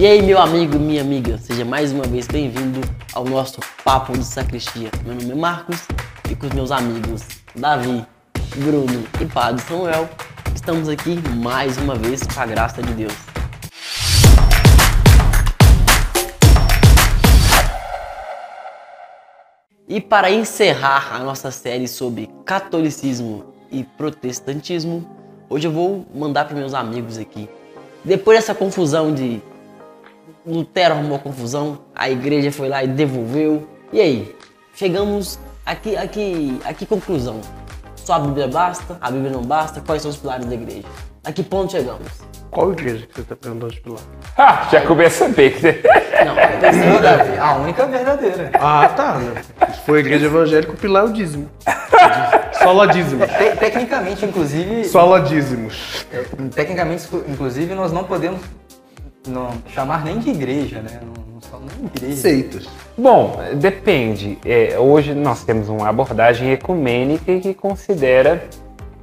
E 0.00 0.06
aí, 0.06 0.22
meu 0.22 0.40
amigo, 0.40 0.78
minha 0.78 1.02
amiga, 1.02 1.36
seja 1.36 1.62
mais 1.62 1.92
uma 1.92 2.04
vez 2.04 2.26
bem-vindo 2.26 2.80
ao 3.12 3.22
nosso 3.22 3.60
Papo 3.84 4.16
de 4.16 4.24
Sacristia. 4.24 4.90
Meu 5.04 5.14
nome 5.14 5.30
é 5.30 5.34
Marcos 5.34 5.86
e 6.30 6.34
com 6.34 6.46
os 6.46 6.52
meus 6.54 6.70
amigos 6.70 7.20
Davi, 7.54 8.02
Bruno 8.56 9.06
e 9.20 9.26
Padre 9.26 9.60
Samuel, 9.60 10.08
estamos 10.54 10.88
aqui 10.88 11.18
mais 11.36 11.76
uma 11.76 11.96
vez 11.96 12.22
com 12.22 12.40
a 12.40 12.46
graça 12.46 12.82
de 12.82 12.94
Deus. 12.94 13.12
E 19.86 20.00
para 20.00 20.30
encerrar 20.30 21.14
a 21.14 21.18
nossa 21.18 21.50
série 21.50 21.86
sobre 21.86 22.30
catolicismo 22.46 23.52
e 23.70 23.84
protestantismo, 23.84 25.06
hoje 25.50 25.66
eu 25.66 25.70
vou 25.70 26.06
mandar 26.14 26.46
para 26.46 26.56
meus 26.56 26.72
amigos 26.72 27.18
aqui. 27.18 27.50
Depois 28.02 28.38
dessa 28.38 28.54
confusão 28.54 29.12
de 29.12 29.42
Lutero 30.46 30.94
arrumou 30.94 31.18
confusão, 31.18 31.80
a 31.94 32.08
igreja 32.08 32.50
foi 32.50 32.68
lá 32.68 32.82
e 32.82 32.88
devolveu. 32.88 33.66
E 33.92 34.00
aí? 34.00 34.36
Chegamos 34.74 35.38
aqui, 35.66 35.96
aqui, 35.96 36.60
aqui 36.64 36.86
conclusão. 36.86 37.40
Só 37.96 38.14
a 38.14 38.18
Bíblia 38.20 38.48
basta? 38.48 38.96
A 39.00 39.10
Bíblia 39.10 39.30
não 39.30 39.42
basta? 39.42 39.80
Quais 39.80 40.00
são 40.02 40.10
os 40.10 40.16
pilares 40.16 40.46
da 40.46 40.54
igreja? 40.54 40.86
A 41.22 41.32
que 41.32 41.42
ponto 41.42 41.72
chegamos? 41.72 42.08
Qual 42.50 42.72
igreja 42.72 43.06
que 43.06 43.14
você 43.14 43.20
está 43.20 43.36
perguntando 43.36 43.72
de 43.72 43.80
pilar? 43.80 44.00
Ah, 44.36 44.66
já 44.72 44.80
começa 44.86 45.28
bem. 45.28 45.52
Não, 46.24 46.34
a 46.36 47.50
a 47.50 47.54
única 47.56 47.86
verdadeira. 47.86 48.50
Ah, 48.54 48.88
tá. 48.88 49.18
Né? 49.18 49.42
Se 49.72 49.80
for 49.82 49.98
igreja 49.98 50.26
evangélica, 50.26 50.72
o 50.72 50.76
pilar 50.76 51.04
é 51.04 51.06
o 51.08 51.12
dízimo. 51.12 51.48
Sola 52.62 52.88
dízimo. 52.88 53.26
Te- 53.26 53.56
tecnicamente, 53.56 54.24
inclusive, 54.26 54.84
Sola 54.86 55.20
dízimos. 55.20 56.06
é, 56.12 56.24
tecnicamente, 56.54 57.08
inclusive, 57.28 57.74
nós 57.74 57.92
não 57.92 58.04
podemos 58.04 58.40
não, 59.30 59.50
chamar 59.72 60.04
nem 60.04 60.18
de 60.18 60.30
igreja, 60.30 60.80
né? 60.80 61.00
Não, 61.02 61.34
não 61.34 61.40
são 61.40 61.60
nem 61.60 61.86
igreja. 61.86 62.16
Seitas. 62.20 62.68
Bom, 62.96 63.38
depende. 63.54 64.38
É, 64.44 64.78
hoje 64.78 65.14
nós 65.14 65.44
temos 65.44 65.68
uma 65.68 65.88
abordagem 65.88 66.50
ecumênica 66.52 67.38
que 67.38 67.54
considera 67.54 68.44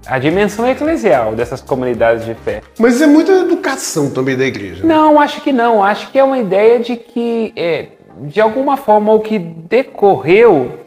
a 0.05 0.19
dimensão 0.19 0.67
eclesial 0.67 1.35
dessas 1.35 1.61
comunidades 1.61 2.25
de 2.25 2.33
fé. 2.35 2.61
Mas 2.79 3.01
é 3.01 3.07
muita 3.07 3.31
educação 3.31 4.09
também 4.09 4.37
da 4.37 4.45
igreja. 4.45 4.83
né? 4.85 4.93
Não, 4.93 5.19
acho 5.19 5.41
que 5.41 5.51
não. 5.51 5.83
Acho 5.83 6.11
que 6.11 6.17
é 6.19 6.23
uma 6.23 6.37
ideia 6.37 6.79
de 6.79 6.95
que, 6.95 7.51
é, 7.55 7.87
de 8.21 8.39
alguma 8.39 8.77
forma, 8.77 9.11
o 9.13 9.19
que 9.19 9.37
decorreu 9.37 10.79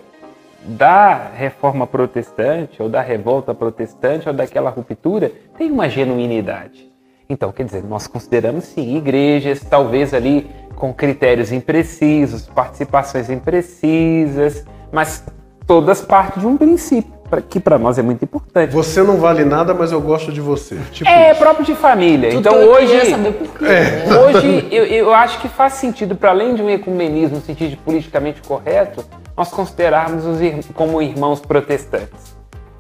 da 0.63 1.31
reforma 1.37 1.87
protestante, 1.87 2.83
ou 2.83 2.89
da 2.89 3.01
revolta 3.01 3.55
protestante, 3.55 4.29
ou 4.29 4.35
daquela 4.35 4.71
ruptura, 4.71 5.33
tem 5.57 5.71
uma 5.71 5.89
genuinidade. 5.89 6.90
Então, 7.31 7.53
quer 7.53 7.63
dizer, 7.65 7.85
nós 7.85 8.09
consideramos 8.09 8.65
sim 8.65 8.97
igrejas, 8.97 9.61
talvez 9.61 10.13
ali 10.13 10.51
com 10.75 10.93
critérios 10.93 11.53
imprecisos, 11.53 12.49
participações 12.49 13.31
imprecisas, 13.31 14.65
mas 14.93 15.25
todas 15.65 16.01
partem 16.01 16.41
de 16.41 16.47
um 16.49 16.57
princípio, 16.57 17.13
que 17.49 17.61
para 17.61 17.79
nós 17.79 17.99
é 17.99 18.03
muito 18.03 18.25
importante. 18.25 18.73
Você 18.73 19.01
não 19.05 19.19
vale 19.19 19.45
nada, 19.45 19.73
mas 19.73 19.93
eu 19.93 20.01
gosto 20.01 20.33
de 20.33 20.41
você. 20.41 20.77
Tipo 20.91 21.09
É 21.09 21.31
isso. 21.31 21.39
próprio 21.41 21.65
de 21.65 21.75
família. 21.77 22.31
Tudo 22.31 22.41
Então 22.41 22.69
hoje. 22.69 22.87
queria 22.99 23.11
saber 23.11 23.33
por 23.35 23.49
quê. 23.59 23.65
né? 23.65 24.05
Hoje, 24.27 24.69
eu, 24.73 24.85
eu 24.87 25.15
acho 25.15 25.41
que 25.41 25.49
faz 25.49 25.75
sentido, 25.75 26.17
para 26.17 26.31
além 26.31 26.57
de 26.57 26.63
um 26.63 26.69
ecumenismo 26.69 27.37
no 27.37 27.43
sentido 27.43 27.71
de 27.71 27.77
politicamente 27.77 28.43
correto, 28.43 29.05
nós 29.37 29.51
considerarmos 29.51 30.25
os 30.27 30.41
ir- 30.41 30.65
como 30.75 31.01
irmãos 31.01 31.39
protestantes. 31.41 32.35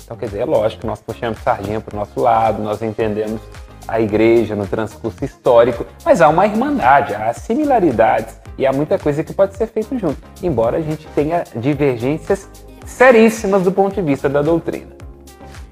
Então, 0.04 0.16
quer 0.16 0.26
dizer, 0.26 0.40
é 0.40 0.44
lógico 0.44 0.80
que 0.80 0.86
nós 0.88 1.00
puxamos 1.00 1.38
sardinha 1.38 1.80
para 1.80 1.94
o 1.94 1.98
nosso 2.00 2.18
lado, 2.20 2.60
nós 2.60 2.82
entendemos 2.82 3.40
a 3.86 4.00
igreja 4.00 4.54
no 4.54 4.66
transcurso 4.66 5.24
histórico, 5.24 5.86
mas 6.04 6.20
há 6.20 6.28
uma 6.28 6.46
irmandade, 6.46 7.14
há 7.14 7.32
similaridades 7.32 8.34
e 8.56 8.66
há 8.66 8.72
muita 8.72 8.98
coisa 8.98 9.24
que 9.24 9.32
pode 9.32 9.56
ser 9.56 9.66
feito 9.66 9.98
junto, 9.98 10.18
embora 10.42 10.78
a 10.78 10.80
gente 10.80 11.06
tenha 11.14 11.44
divergências 11.56 12.48
seríssimas 12.84 13.62
do 13.62 13.72
ponto 13.72 13.94
de 13.94 14.02
vista 14.02 14.28
da 14.28 14.42
doutrina. 14.42 14.90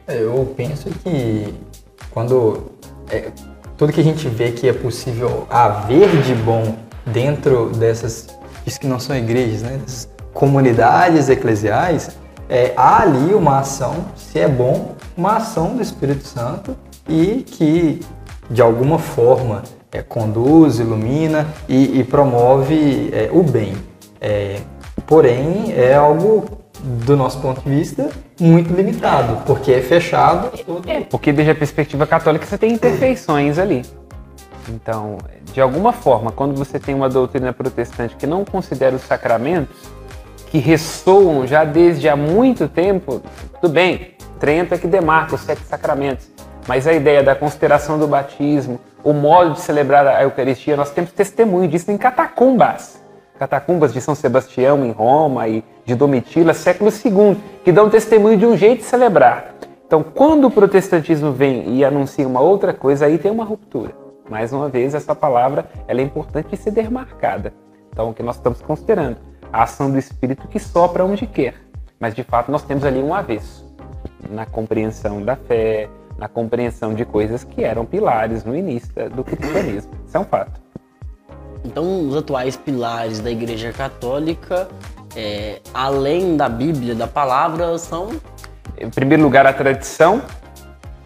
Eu 0.07 0.53
penso 0.57 0.89
que 0.91 1.55
quando 2.11 2.73
é, 3.11 3.31
tudo 3.77 3.93
que 3.93 4.01
a 4.01 4.05
gente 4.05 4.29
vê 4.29 4.53
que 4.53 4.69
é 4.69 4.73
possível 4.73 5.47
haver 5.51 6.23
de 6.23 6.35
bom 6.35 6.77
dentro 7.07 7.71
dessas, 7.71 8.27
isso 8.67 8.81
que 8.81 8.87
não 8.87 8.99
são 8.99 9.17
igrejas, 9.17 9.63
né? 9.63 9.79
dessas 9.85 10.09
comunidades 10.33 11.29
eclesiais, 11.29 12.11
é, 12.49 12.73
há 12.77 13.03
ali 13.03 13.35
uma 13.35 13.59
ação, 13.59 14.07
se 14.17 14.39
é 14.39 14.49
bom, 14.49 14.95
uma 15.17 15.37
ação 15.37 15.77
do 15.77 15.83
Espírito 15.83 16.27
Santo 16.27 16.77
e 17.09 17.43
que 17.43 18.01
de 18.51 18.63
alguma 18.63 18.99
forma 18.99 19.63
é, 19.93 20.03
conduz, 20.03 20.79
ilumina 20.79 21.47
e, 21.69 22.01
e 22.01 22.05
promove 22.05 23.11
é, 23.13 23.29
o 23.33 23.43
bem. 23.43 23.75
É, 24.21 24.61
porém, 25.07 25.73
é 25.73 25.95
algo 25.95 26.59
do 26.81 27.17
nosso 27.17 27.41
ponto 27.41 27.61
de 27.63 27.71
vista, 27.71 28.11
muito 28.41 28.73
limitado, 28.73 29.43
porque 29.45 29.73
é 29.73 29.81
fechado. 29.81 30.51
É, 30.87 31.01
porque 31.01 31.33
desde 31.33 31.53
a 31.53 31.55
perspectiva 31.55 32.07
católica 32.07 32.47
você 32.47 32.59
tem 32.59 32.73
imperfeições 32.73 33.59
ali. 33.59 33.85
Então, 34.69 35.19
de 35.53 35.61
alguma 35.61 35.93
forma, 35.93 36.31
quando 36.31 36.55
você 36.55 36.79
tem 36.79 36.95
uma 36.95 37.09
doutrina 37.09 37.53
protestante 37.53 38.15
que 38.17 38.27
não 38.27 38.45
considera 38.45 38.95
os 38.95 39.03
sacramentos, 39.03 39.77
que 40.51 40.59
ressoam 40.59 41.47
já 41.47 41.65
desde 41.65 42.09
há 42.09 42.17
muito 42.17 42.69
tempo, 42.69 43.23
tudo 43.61 43.73
bem, 43.73 44.15
Trento 44.39 44.73
é 44.73 44.79
que 44.79 44.87
demarca 44.87 45.35
os 45.35 45.41
sete 45.41 45.63
sacramentos, 45.63 46.29
mas 46.69 46.87
a 46.87 46.93
ideia 46.93 47.23
da 47.23 47.35
consideração 47.35 47.99
do 47.99 48.07
batismo, 48.07 48.79
o 49.03 49.15
modo 49.15 49.55
de 49.55 49.61
celebrar 49.61 50.07
a 50.07 50.23
Eucaristia, 50.23 50.77
nós 50.77 50.91
temos 50.91 51.11
testemunho 51.11 51.67
disso 51.67 51.91
em 51.91 51.97
catacumbas. 51.97 53.03
Catacumbas 53.39 53.91
de 53.95 54.03
São 54.03 54.15
Sebastião 54.15 54.85
em 54.85 54.91
Roma 54.91 55.49
e 55.49 55.65
de 55.87 55.95
Domitila, 55.95 56.53
século 56.53 56.91
II, 56.91 57.41
que 57.65 57.73
dão 57.73 57.89
testemunho 57.89 58.37
de 58.37 58.45
um 58.45 58.55
jeito 58.55 58.81
de 58.81 58.85
celebrar. 58.85 59.55
Então, 59.87 60.03
quando 60.03 60.49
o 60.49 60.51
protestantismo 60.51 61.33
vem 61.33 61.75
e 61.75 61.83
anuncia 61.83 62.29
uma 62.29 62.41
outra 62.41 62.75
coisa, 62.75 63.07
aí 63.07 63.17
tem 63.17 63.31
uma 63.31 63.45
ruptura. 63.45 63.93
Mais 64.29 64.53
uma 64.53 64.69
vez, 64.69 64.95
essa 64.95 65.15
palavra 65.15 65.65
ela 65.87 66.03
é 66.03 66.05
importante 66.05 66.51
de 66.51 66.57
ser 66.59 66.73
demarcada. 66.73 67.55
Então, 67.91 68.11
o 68.11 68.15
que 68.15 68.23
nós 68.23 68.37
estamos 68.37 68.61
considerando? 68.61 69.17
A 69.51 69.63
ação 69.63 69.91
do 69.91 69.99
Espírito 69.99 70.47
que 70.47 70.59
sopra 70.59 71.03
onde 71.03 71.27
quer. 71.27 71.55
Mas, 71.99 72.15
de 72.15 72.23
fato, 72.23 72.53
nós 72.53 72.63
temos 72.63 72.85
ali 72.85 73.01
um 73.01 73.15
avesso 73.15 73.67
na 74.29 74.45
compreensão 74.45 75.23
da 75.23 75.35
fé, 75.35 75.89
na 76.19 76.27
compreensão 76.29 76.93
de 76.93 77.05
coisas 77.05 77.45
que 77.45 77.63
eram 77.63 77.87
pilares 77.87 78.45
no 78.45 78.55
início 78.55 78.91
do 79.11 79.23
cristianismo. 79.23 79.93
Isso 80.05 80.17
é 80.17 80.21
um 80.21 80.25
fato. 80.25 80.61
Então, 81.65 82.09
os 82.09 82.17
atuais 82.17 82.57
pilares 82.57 83.21
da 83.21 83.31
Igreja 83.31 83.73
Católica, 83.73 84.69
é, 85.17 85.61
além 85.73 86.37
da 86.37 86.49
Bíblia, 86.49 86.95
da 86.95 87.07
palavra, 87.07 87.79
são 87.79 88.11
Em 88.77 88.91
primeiro 88.91 89.23
lugar, 89.23 89.47
a 89.47 89.53
tradição. 89.53 90.23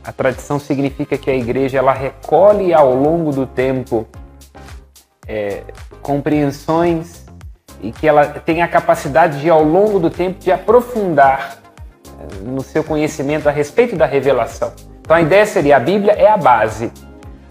A 0.05 0.13
tradição 0.13 0.59
significa 0.59 1.17
que 1.17 1.31
a 1.31 1.37
igreja 1.37 1.79
ela 1.79 1.93
recolhe 1.93 2.75
ao 2.75 2.93
longo 2.95 3.31
do 3.31 3.47
tempo 3.47 4.07
é, 5.29 5.63
compreensões 6.03 7.25
e 7.81 7.93
que 7.93 8.09
ela 8.09 8.27
tem 8.27 8.63
a 8.63 8.69
capacidade 8.69 9.41
de, 9.41 9.49
ao 9.49 9.63
longo 9.63 10.01
do 10.01 10.11
tempo, 10.11 10.41
de 10.41 10.51
aprofundar 10.51 11.59
é, 12.19 12.45
no 12.45 12.63
seu 12.63 12.83
conhecimento 12.83 13.49
a 13.49 13.53
respeito 13.53 13.95
da 13.95 14.07
revelação. 14.07 14.73
Então, 15.13 15.21
a 15.21 15.27
ideia 15.27 15.45
seria: 15.45 15.77
a 15.77 15.81
Bíblia 15.81 16.13
é 16.13 16.27
a 16.27 16.39
base. 16.39 16.91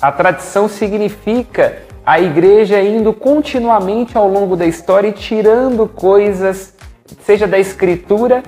A 0.01 0.11
tradição 0.11 0.67
significa 0.67 1.77
a 2.03 2.19
igreja 2.19 2.81
indo 2.81 3.13
continuamente 3.13 4.17
ao 4.17 4.27
longo 4.27 4.55
da 4.55 4.65
história 4.65 5.09
e 5.09 5.11
tirando 5.11 5.87
coisas, 5.87 6.73
seja 7.23 7.45
da 7.45 7.59
escritura, 7.59 8.41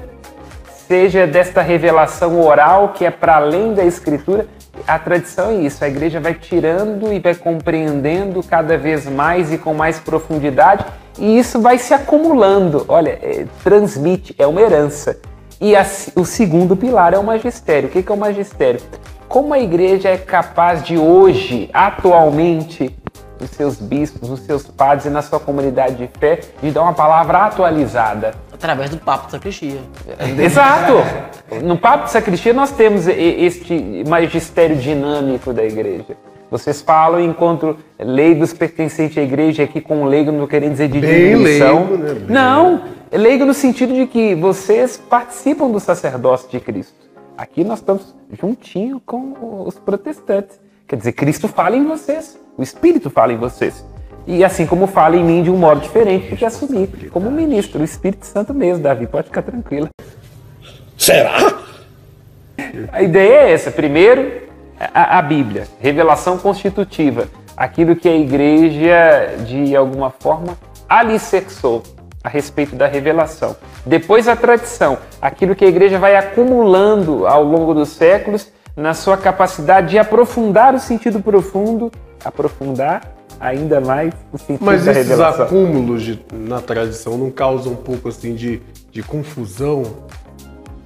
seja 0.88 1.28
desta 1.28 1.62
revelação 1.62 2.41
oral 2.41 2.90
que 2.90 3.06
é 3.06 3.12
para 3.12 3.35
além 3.35 3.75
da 3.75 3.85
escritura. 3.85 4.47
A 4.88 4.97
tradição 4.97 5.51
é 5.51 5.56
isso, 5.57 5.85
a 5.85 5.88
igreja 5.88 6.19
vai 6.19 6.34
tirando 6.34 7.13
e 7.13 7.19
vai 7.19 7.35
compreendendo 7.35 8.41
cada 8.41 8.80
vez 8.80 9.06
mais 9.07 9.53
e 9.53 9.59
com 9.59 9.75
mais 9.75 10.00
profundidade, 10.00 10.83
e 11.19 11.38
isso 11.38 11.62
vai 11.62 11.77
se 11.77 11.94
acumulando. 11.94 12.83
Olha, 12.88 13.12
é, 13.12 13.45
transmite, 13.63 14.33
é 14.39 14.48
uma 14.48 14.59
herança. 14.59 15.19
E 15.61 15.75
a- 15.75 15.85
o 16.15 16.25
segundo 16.25 16.75
pilar 16.75 17.13
é 17.13 17.17
o 17.17 17.23
magistério. 17.23 17.88
O 17.89 17.91
que 17.91 18.03
que 18.03 18.11
é 18.11 18.15
o 18.15 18.17
magistério? 18.17 18.79
Como 19.27 19.53
a 19.53 19.59
igreja 19.59 20.09
é 20.09 20.17
capaz 20.17 20.83
de 20.83 20.97
hoje, 20.97 21.69
atualmente, 21.73 22.95
os 23.41 23.50
seus 23.51 23.77
bispos, 23.79 24.29
os 24.29 24.41
seus 24.41 24.63
padres 24.67 25.05
e 25.05 25.09
na 25.09 25.21
sua 25.21 25.39
comunidade 25.39 25.95
de 25.95 26.09
fé, 26.19 26.39
de 26.61 26.71
dar 26.71 26.81
uma 26.83 26.94
palavra 26.94 27.39
atualizada. 27.39 28.33
através 28.53 28.89
do 28.89 28.97
Papo 28.97 29.25
de 29.25 29.31
Sacristia. 29.33 29.79
Exato! 30.39 30.94
No 31.63 31.77
Papo 31.77 32.06
de 32.06 32.11
Sacristia 32.11 32.53
nós 32.53 32.71
temos 32.71 33.07
este 33.07 34.03
magistério 34.07 34.77
dinâmico 34.77 35.51
da 35.51 35.63
igreja. 35.65 36.15
Vocês 36.49 36.81
falam 36.81 37.19
enquanto 37.19 37.75
leigos 37.99 38.53
pertencentes 38.53 39.17
à 39.17 39.21
igreja 39.21 39.63
aqui 39.63 39.81
com 39.81 40.06
leigo 40.06 40.31
não 40.31 40.47
querendo 40.47 40.71
dizer 40.73 40.88
de 40.88 40.99
Bem 40.99 41.31
diminuição. 41.31 41.88
leigo, 41.89 41.97
né? 41.97 42.15
Não, 42.29 42.81
leigo 43.18 43.45
no 43.45 43.54
sentido 43.54 43.94
de 43.94 44.07
que 44.07 44.36
vocês 44.36 44.98
participam 44.98 45.69
do 45.69 45.80
sacerdócio 45.80 46.50
de 46.50 46.60
Cristo. 46.60 46.94
Aqui 47.38 47.63
nós 47.63 47.80
estamos 47.80 48.15
juntinho 48.31 49.01
com 49.06 49.63
os 49.65 49.77
protestantes. 49.77 50.60
Quer 50.88 50.98
dizer, 50.98 51.13
Cristo 51.13 51.48
fala 51.48 51.75
em 51.75 51.86
vocês, 51.86 52.39
o 52.57 52.63
Espírito 52.63 53.10
fala 53.10 53.33
em 53.33 53.38
vocês. 53.38 53.86
E 54.25 54.44
assim 54.44 54.65
como 54.65 54.88
fala 54.88 55.15
em 55.15 55.24
mim 55.24 55.44
de 55.44 55.51
um 55.51 55.57
modo 55.57 55.81
diferente 55.81 56.30
do 56.30 56.38
que 56.38 56.45
assumir 56.45 57.10
como 57.12 57.30
ministro, 57.30 57.81
o 57.81 57.83
Espírito 57.83 58.25
Santo 58.25 58.54
mesmo, 58.54 58.83
Davi, 58.83 59.06
pode 59.06 59.27
ficar 59.27 59.42
tranquila. 59.42 59.89
Será? 60.98 61.59
A 62.92 63.01
ideia 63.01 63.33
é 63.33 63.51
essa. 63.51 63.71
Primeiro, 63.71 64.44
a, 64.80 65.18
a 65.18 65.21
Bíblia, 65.21 65.68
revelação 65.80 66.38
constitutiva, 66.38 67.27
aquilo 67.57 67.95
que 67.95 68.07
a 68.07 68.16
igreja, 68.16 69.36
de 69.45 69.75
alguma 69.75 70.09
forma, 70.09 70.57
alicerçou 70.88 71.83
a 72.23 72.29
respeito 72.29 72.75
da 72.75 72.87
revelação. 72.87 73.55
Depois, 73.85 74.27
a 74.27 74.35
tradição, 74.35 74.97
aquilo 75.21 75.53
que 75.55 75.65
a 75.65 75.67
igreja 75.67 75.99
vai 75.99 76.15
acumulando 76.15 77.27
ao 77.27 77.43
longo 77.43 77.73
dos 77.73 77.89
séculos 77.89 78.51
na 78.75 78.93
sua 78.93 79.17
capacidade 79.17 79.89
de 79.89 79.99
aprofundar 79.99 80.73
o 80.73 80.79
sentido 80.79 81.19
profundo, 81.19 81.91
aprofundar 82.23 83.01
ainda 83.39 83.81
mais 83.81 84.13
o 84.31 84.37
sentido 84.37 84.63
Mas 84.65 84.85
da 84.85 84.91
esses 84.91 85.07
revelação. 85.07 85.45
acúmulos 85.45 86.01
de- 86.01 86.25
na 86.31 86.61
tradição 86.61 87.17
não 87.17 87.29
causam 87.29 87.73
um 87.73 87.75
pouco 87.75 88.07
assim 88.07 88.33
de, 88.35 88.61
de 88.89 89.03
confusão 89.03 89.83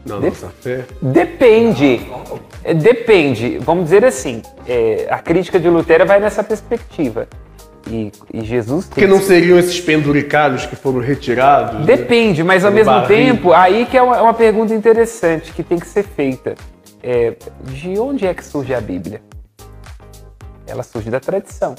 na 0.06 0.20
nossa 0.20 0.48
fé? 0.62 0.86
Depende. 1.02 2.02
Depende. 2.82 3.58
Vamos 3.60 3.86
dizer 3.86 4.04
assim, 4.04 4.42
é, 4.68 5.08
a 5.10 5.20
crítica 5.20 5.60
de 5.60 5.70
Lutero 5.70 6.06
vai 6.06 6.20
nessa 6.20 6.44
perspectiva. 6.44 7.28
E, 7.90 8.12
e 8.34 8.42
Jesus 8.44 8.86
tem 8.86 8.94
Porque 8.96 9.08
não 9.08 9.22
seriam 9.22 9.58
esses 9.58 9.80
penduricalhos 9.80 10.66
que 10.66 10.76
foram 10.76 11.00
retirados? 11.00 11.80
né? 11.80 11.86
Depende, 11.86 12.44
mas 12.44 12.66
ao 12.66 12.72
mesmo 12.72 12.92
barril. 12.92 13.08
tempo, 13.08 13.54
aí 13.54 13.86
que 13.86 13.96
é 13.98 14.02
uma, 14.02 14.18
é 14.18 14.22
uma 14.22 14.34
pergunta 14.34 14.74
interessante 14.74 15.52
que 15.54 15.64
tem 15.64 15.80
que 15.80 15.88
ser 15.88 16.04
feita. 16.04 16.56
É, 17.02 17.36
de 17.64 17.98
onde 18.00 18.26
é 18.28 18.34
que 18.34 18.44
surge 18.44 18.74
a 18.74 18.82
Bíblia? 18.82 19.22
Ela 20.66 20.84
surge 20.84 21.10
da 21.10 21.20
tradição. 21.20 21.76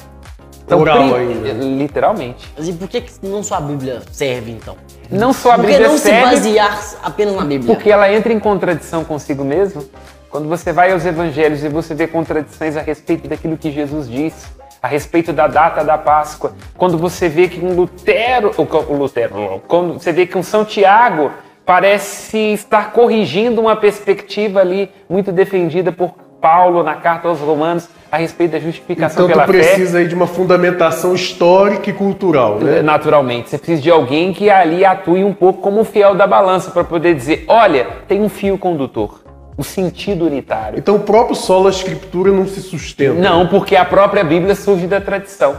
Oral 0.70 1.08
pri- 1.14 1.14
ainda. 1.18 1.52
Literalmente. 1.64 2.46
Mas 2.56 2.68
e 2.68 2.72
por 2.72 2.88
que, 2.88 3.00
que 3.00 3.12
não 3.26 3.42
só 3.42 3.56
a 3.56 3.60
Bíblia 3.60 4.02
serve, 4.12 4.50
então? 4.52 4.76
Não 5.10 5.32
só 5.32 5.52
a 5.52 5.54
Por 5.56 5.64
que 5.64 5.70
Bíblia 5.72 5.88
não 5.88 5.96
se 5.96 6.04
serve, 6.04 6.34
basear 6.36 6.80
apenas 7.02 7.34
na 7.34 7.44
Bíblia? 7.44 7.74
porque 7.74 7.90
ela 7.90 8.10
entra 8.12 8.32
em 8.32 8.38
contradição 8.38 9.04
consigo 9.04 9.44
mesmo. 9.44 9.84
Quando 10.30 10.46
você 10.46 10.72
vai 10.72 10.92
aos 10.92 11.06
evangelhos 11.06 11.64
e 11.64 11.68
você 11.70 11.94
vê 11.94 12.06
contradições 12.06 12.76
a 12.76 12.82
respeito 12.82 13.26
daquilo 13.28 13.56
que 13.56 13.70
Jesus 13.72 14.08
disse, 14.10 14.46
a 14.82 14.88
respeito 14.88 15.32
da 15.32 15.46
data 15.46 15.84
da 15.84 15.98
Páscoa, 15.98 16.52
quando 16.76 16.96
você 16.96 17.28
vê 17.28 17.48
que 17.48 17.64
um 17.64 17.74
Lutero, 17.74 18.52
o 18.56 18.62
o 18.62 18.96
Lutero, 18.96 19.62
quando 19.66 19.94
você 19.94 20.12
vê 20.12 20.26
que 20.26 20.38
um 20.38 20.42
São 20.42 20.64
Tiago 20.64 21.30
parece 21.66 22.38
estar 22.54 22.92
corrigindo 22.92 23.60
uma 23.60 23.76
perspectiva 23.76 24.60
ali 24.60 24.90
muito 25.08 25.30
defendida 25.30 25.92
por 25.92 26.14
Paulo 26.40 26.82
na 26.82 26.94
carta 26.94 27.28
aos 27.28 27.40
Romanos 27.40 27.88
a 28.10 28.16
respeito 28.16 28.52
da 28.52 28.58
justificação 28.58 29.26
Então 29.26 29.36
pela 29.36 29.46
fé. 29.46 29.52
precisa 29.52 29.98
aí 29.98 30.08
de 30.08 30.14
uma 30.14 30.26
fundamentação 30.26 31.14
histórica 31.14 31.90
e 31.90 31.92
cultural, 31.92 32.58
né? 32.58 32.80
Naturalmente, 32.80 33.50
você 33.50 33.58
precisa 33.58 33.82
de 33.82 33.90
alguém 33.90 34.32
que 34.32 34.48
ali 34.48 34.84
atue 34.84 35.22
um 35.24 35.34
pouco 35.34 35.60
como 35.60 35.80
o 35.80 35.84
fiel 35.84 36.14
da 36.14 36.26
balança 36.26 36.70
para 36.70 36.84
poder 36.84 37.14
dizer, 37.14 37.44
olha, 37.48 37.86
tem 38.06 38.22
um 38.22 38.28
fio 38.28 38.56
condutor, 38.56 39.20
o 39.58 39.64
sentido 39.64 40.24
unitário. 40.24 40.78
Então 40.78 40.94
o 40.94 41.00
próprio 41.00 41.34
solo 41.34 41.68
escritura 41.68 42.30
não 42.30 42.46
se 42.46 42.62
sustenta. 42.62 43.20
Não, 43.20 43.48
porque 43.48 43.74
a 43.74 43.84
própria 43.84 44.22
Bíblia 44.22 44.54
surge 44.54 44.86
da 44.86 45.00
tradição. 45.00 45.58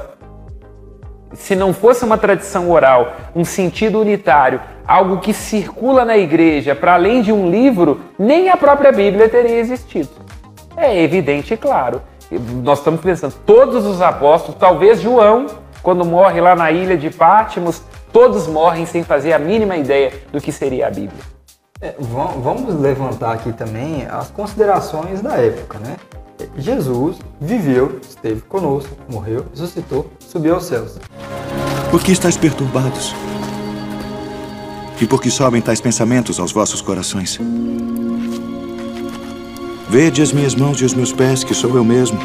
Se 1.34 1.54
não 1.54 1.74
fosse 1.74 2.06
uma 2.06 2.18
tradição 2.18 2.72
oral, 2.72 3.14
um 3.36 3.44
sentido 3.44 4.00
unitário, 4.00 4.62
algo 4.88 5.20
que 5.20 5.34
circula 5.34 6.06
na 6.06 6.18
igreja 6.18 6.74
para 6.74 6.94
além 6.94 7.22
de 7.22 7.34
um 7.34 7.52
livro, 7.52 8.00
nem 8.18 8.50
a 8.50 8.56
própria 8.56 8.92
Bíblia 8.92 9.28
teria 9.28 9.60
existido. 9.60 10.10
É 10.78 11.04
evidente 11.04 11.54
e 11.54 11.58
claro. 11.58 12.02
Nós 12.64 12.80
estamos 12.80 13.02
pensando, 13.02 13.36
todos 13.46 13.86
os 13.86 14.02
apóstolos, 14.02 14.58
talvez 14.58 15.02
João, 15.02 15.48
quando 15.84 16.06
morre 16.06 16.40
lá 16.40 16.56
na 16.56 16.72
ilha 16.72 16.96
de 16.96 17.10
Pátimos, 17.10 17.84
todos 18.14 18.48
morrem 18.48 18.86
sem 18.86 19.04
fazer 19.04 19.34
a 19.34 19.40
mínima 19.40 19.76
ideia 19.76 20.14
do 20.32 20.40
que 20.40 20.52
seria 20.52 20.88
a 20.88 20.90
Bíblia. 20.90 21.39
É, 21.82 21.96
va- 22.00 22.34
vamos 22.42 22.76
levantar 22.80 23.32
aqui 23.34 23.54
também 23.54 24.06
as 24.06 24.30
considerações 24.30 25.22
da 25.22 25.36
época, 25.38 25.80
né? 25.80 25.96
Jesus 26.58 27.18
viveu, 27.40 28.00
esteve 28.02 28.42
conosco, 28.42 28.90
morreu, 29.10 29.46
ressuscitou, 29.54 30.10
subiu 30.20 30.56
aos 30.56 30.66
céus. 30.66 30.98
Por 31.92 32.02
que 32.02 32.12
estáis 32.12 32.36
perturbados? 32.38 33.14
E 35.02 35.06
por 35.08 35.22
que 35.22 35.32
sobem 35.32 35.62
tais 35.62 35.80
pensamentos 35.80 36.40
aos 36.40 36.52
vossos 36.52 36.82
corações? 36.82 37.40
Vede 39.90 40.22
as 40.22 40.32
minhas 40.34 40.56
mãos 40.56 40.80
e 40.82 40.86
os 40.86 40.94
meus 40.94 41.12
pés, 41.14 41.44
que 41.44 41.54
sou 41.54 41.74
eu 41.76 41.84
mesmo. 41.84 42.20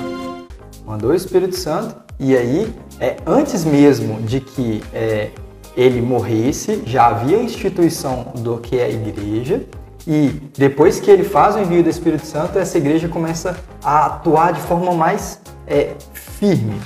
mandou 0.84 1.10
o 1.10 1.14
Espírito 1.14 1.56
Santo 1.56 1.96
e 2.20 2.36
aí, 2.36 2.72
é, 3.00 3.16
antes 3.26 3.64
mesmo 3.64 4.20
de 4.22 4.40
que 4.40 4.82
é, 4.92 5.30
ele 5.76 6.00
morresse, 6.00 6.82
já 6.86 7.06
havia 7.06 7.36
a 7.38 7.42
instituição 7.42 8.32
do 8.36 8.58
que 8.58 8.78
é 8.78 8.84
a 8.84 8.90
igreja 8.90 9.64
e 10.06 10.28
depois 10.56 11.00
que 11.00 11.10
ele 11.10 11.24
faz 11.24 11.56
o 11.56 11.60
envio 11.60 11.82
do 11.82 11.88
Espírito 11.88 12.26
Santo, 12.26 12.58
essa 12.58 12.76
igreja 12.76 13.08
começa 13.08 13.56
a 13.82 14.06
atuar 14.06 14.52
de 14.52 14.60
forma 14.60 14.92
mais 14.92 15.40
é, 15.66 15.94
firme. 16.12 16.78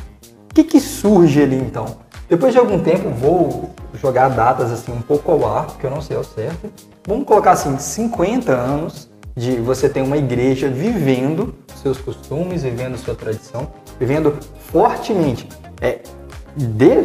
O 0.50 0.54
que, 0.54 0.62
que 0.62 0.80
surge 0.80 1.42
ali 1.42 1.56
então? 1.56 1.96
Depois 2.28 2.52
de 2.52 2.58
algum 2.58 2.78
tempo, 2.78 3.08
vou 3.10 3.70
jogar 3.94 4.28
datas 4.28 4.70
assim 4.70 4.92
um 4.92 5.00
pouco 5.00 5.32
ao 5.32 5.46
ar, 5.46 5.66
porque 5.66 5.86
eu 5.86 5.90
não 5.90 6.00
sei 6.00 6.16
ao 6.16 6.24
certo. 6.24 6.70
Vamos 7.06 7.26
colocar 7.26 7.52
assim, 7.52 7.76
50 7.76 8.52
anos 8.52 9.08
de 9.34 9.56
você 9.56 9.88
ter 9.88 10.02
uma 10.02 10.16
igreja 10.16 10.68
vivendo 10.68 11.54
seus 11.82 11.98
costumes, 11.98 12.62
vivendo 12.62 12.96
sua 12.98 13.14
tradição, 13.14 13.68
vivendo 13.98 14.36
fortemente. 14.70 15.48
É, 15.80 16.00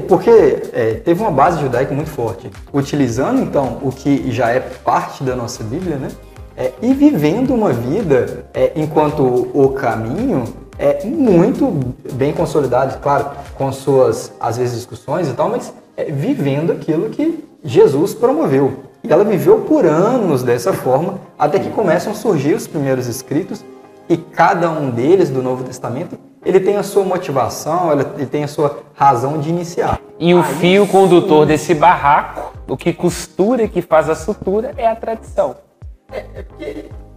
porque 0.08 0.30
é, 0.74 1.02
teve 1.04 1.22
uma 1.22 1.32
base 1.32 1.62
judaica 1.62 1.94
muito 1.94 2.10
forte. 2.10 2.50
Utilizando 2.74 3.42
então 3.42 3.80
o 3.82 3.92
que 3.92 4.32
já 4.32 4.50
é 4.50 4.60
parte 4.60 5.24
da 5.24 5.36
nossa 5.36 5.64
Bíblia, 5.64 5.98
né? 5.98 6.10
É, 6.56 6.72
e 6.82 6.94
vivendo 6.94 7.54
uma 7.54 7.74
vida 7.74 8.46
é, 8.54 8.74
enquanto 8.76 9.24
o 9.54 9.70
caminho 9.70 10.44
é 10.78 11.06
muito 11.06 11.72
bem 12.14 12.32
consolidado, 12.32 13.00
claro, 13.00 13.32
com 13.56 13.72
suas 13.72 14.32
às 14.40 14.58
vezes 14.58 14.76
discussões 14.76 15.28
e 15.28 15.34
tal, 15.34 15.50
mas 15.50 15.74
é, 15.98 16.06
vivendo 16.06 16.72
aquilo 16.72 17.10
que 17.10 17.44
Jesus 17.64 18.14
promoveu. 18.14 18.74
E 19.04 19.12
ela 19.12 19.24
viveu 19.24 19.62
por 19.62 19.86
anos 19.86 20.44
dessa 20.44 20.72
forma, 20.72 21.20
até 21.38 21.60
que 21.60 21.70
começam 21.70 22.14
a 22.14 22.16
surgir 22.16 22.54
os 22.54 22.68
primeiros 22.68 23.08
escritos, 23.08 23.64
e 24.08 24.18
cada 24.18 24.70
um 24.70 24.90
deles 24.90 25.30
do 25.30 25.42
Novo 25.42 25.64
Testamento, 25.64 26.18
ele 26.45 26.60
tem 26.60 26.78
a 26.78 26.84
sua 26.84 27.04
motivação, 27.04 27.92
ele 27.92 28.25
tem 28.25 28.44
a 28.44 28.48
sua 28.48 28.80
razão 28.94 29.38
de 29.40 29.50
iniciar. 29.50 30.00
E 30.19 30.34
o 30.34 30.40
Aí 30.40 30.54
fio 30.56 30.86
sim. 30.86 30.92
condutor 30.92 31.45
desse 31.45 31.74
barraco, 31.74 32.54
o 32.68 32.78
que 32.78 32.94
costura 32.94 33.64
e 33.64 33.68
que 33.69 33.81
faz 33.81 34.09
a 34.09 34.16
sutura, 34.16 34.71
é 34.78 34.88
a 34.88 34.95
tradição. 34.95 35.56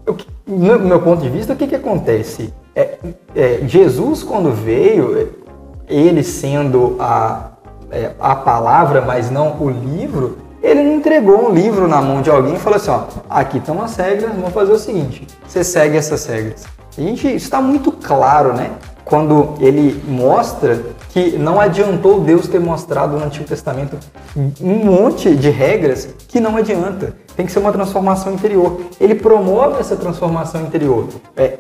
O 0.07 0.15
que- 0.15 0.27
No 0.47 0.79
meu 0.79 1.01
ponto 1.03 1.21
de 1.23 1.29
vista, 1.29 1.53
o 1.53 1.57
que, 1.57 1.67
que 1.67 1.75
acontece? 1.75 2.55
É, 2.75 2.99
é, 3.35 3.61
Jesus, 3.67 4.23
quando 4.23 4.53
veio, 4.53 5.19
é, 5.19 5.27
ele 5.93 6.23
sendo 6.23 6.97
a, 7.01 7.51
é, 7.91 8.13
a 8.21 8.35
palavra, 8.37 9.01
mas 9.01 9.31
não 9.31 9.57
o 9.61 9.69
livro, 9.69 10.39
ele 10.63 10.83
não 10.83 10.95
entregou 10.95 11.49
um 11.51 11.53
livro 11.53 11.89
na 11.89 12.01
mão 12.01 12.23
de 12.23 12.31
alguém 12.31 12.55
e 12.55 12.59
falou 12.59 12.77
assim: 12.77 12.91
ó, 12.91 13.03
aqui 13.29 13.59
estão 13.59 13.83
as 13.83 13.97
regras, 13.97 14.31
vamos 14.35 14.53
fazer 14.53 14.73
o 14.73 14.79
seguinte: 14.79 15.27
você 15.47 15.65
segue 15.65 15.97
essas 15.97 16.25
regras. 16.27 16.65
A 16.97 17.01
gente, 17.01 17.27
isso 17.27 17.45
está 17.47 17.61
muito 17.61 17.91
claro, 17.93 18.53
né? 18.55 18.71
Quando 19.07 19.55
ele 19.61 20.03
mostra 20.09 20.83
que 21.11 21.39
não 21.39 21.61
adiantou 21.61 22.21
Deus 22.21 22.49
ter 22.49 22.59
mostrado 22.59 23.17
no 23.17 23.25
Antigo 23.25 23.45
Testamento 23.45 23.97
um 24.61 24.85
monte 24.85 25.33
de 25.37 25.49
regras 25.49 26.09
que 26.27 26.41
não 26.41 26.57
adianta. 26.57 27.15
Tem 27.37 27.47
que 27.47 27.53
ser 27.53 27.61
uma 27.61 27.71
transformação 27.71 28.35
interior. 28.35 28.81
Ele 29.01 29.15
promove 29.15 29.79
essa 29.79 29.95
transformação 29.95 30.61
interior 30.63 31.07
é, 31.37 31.57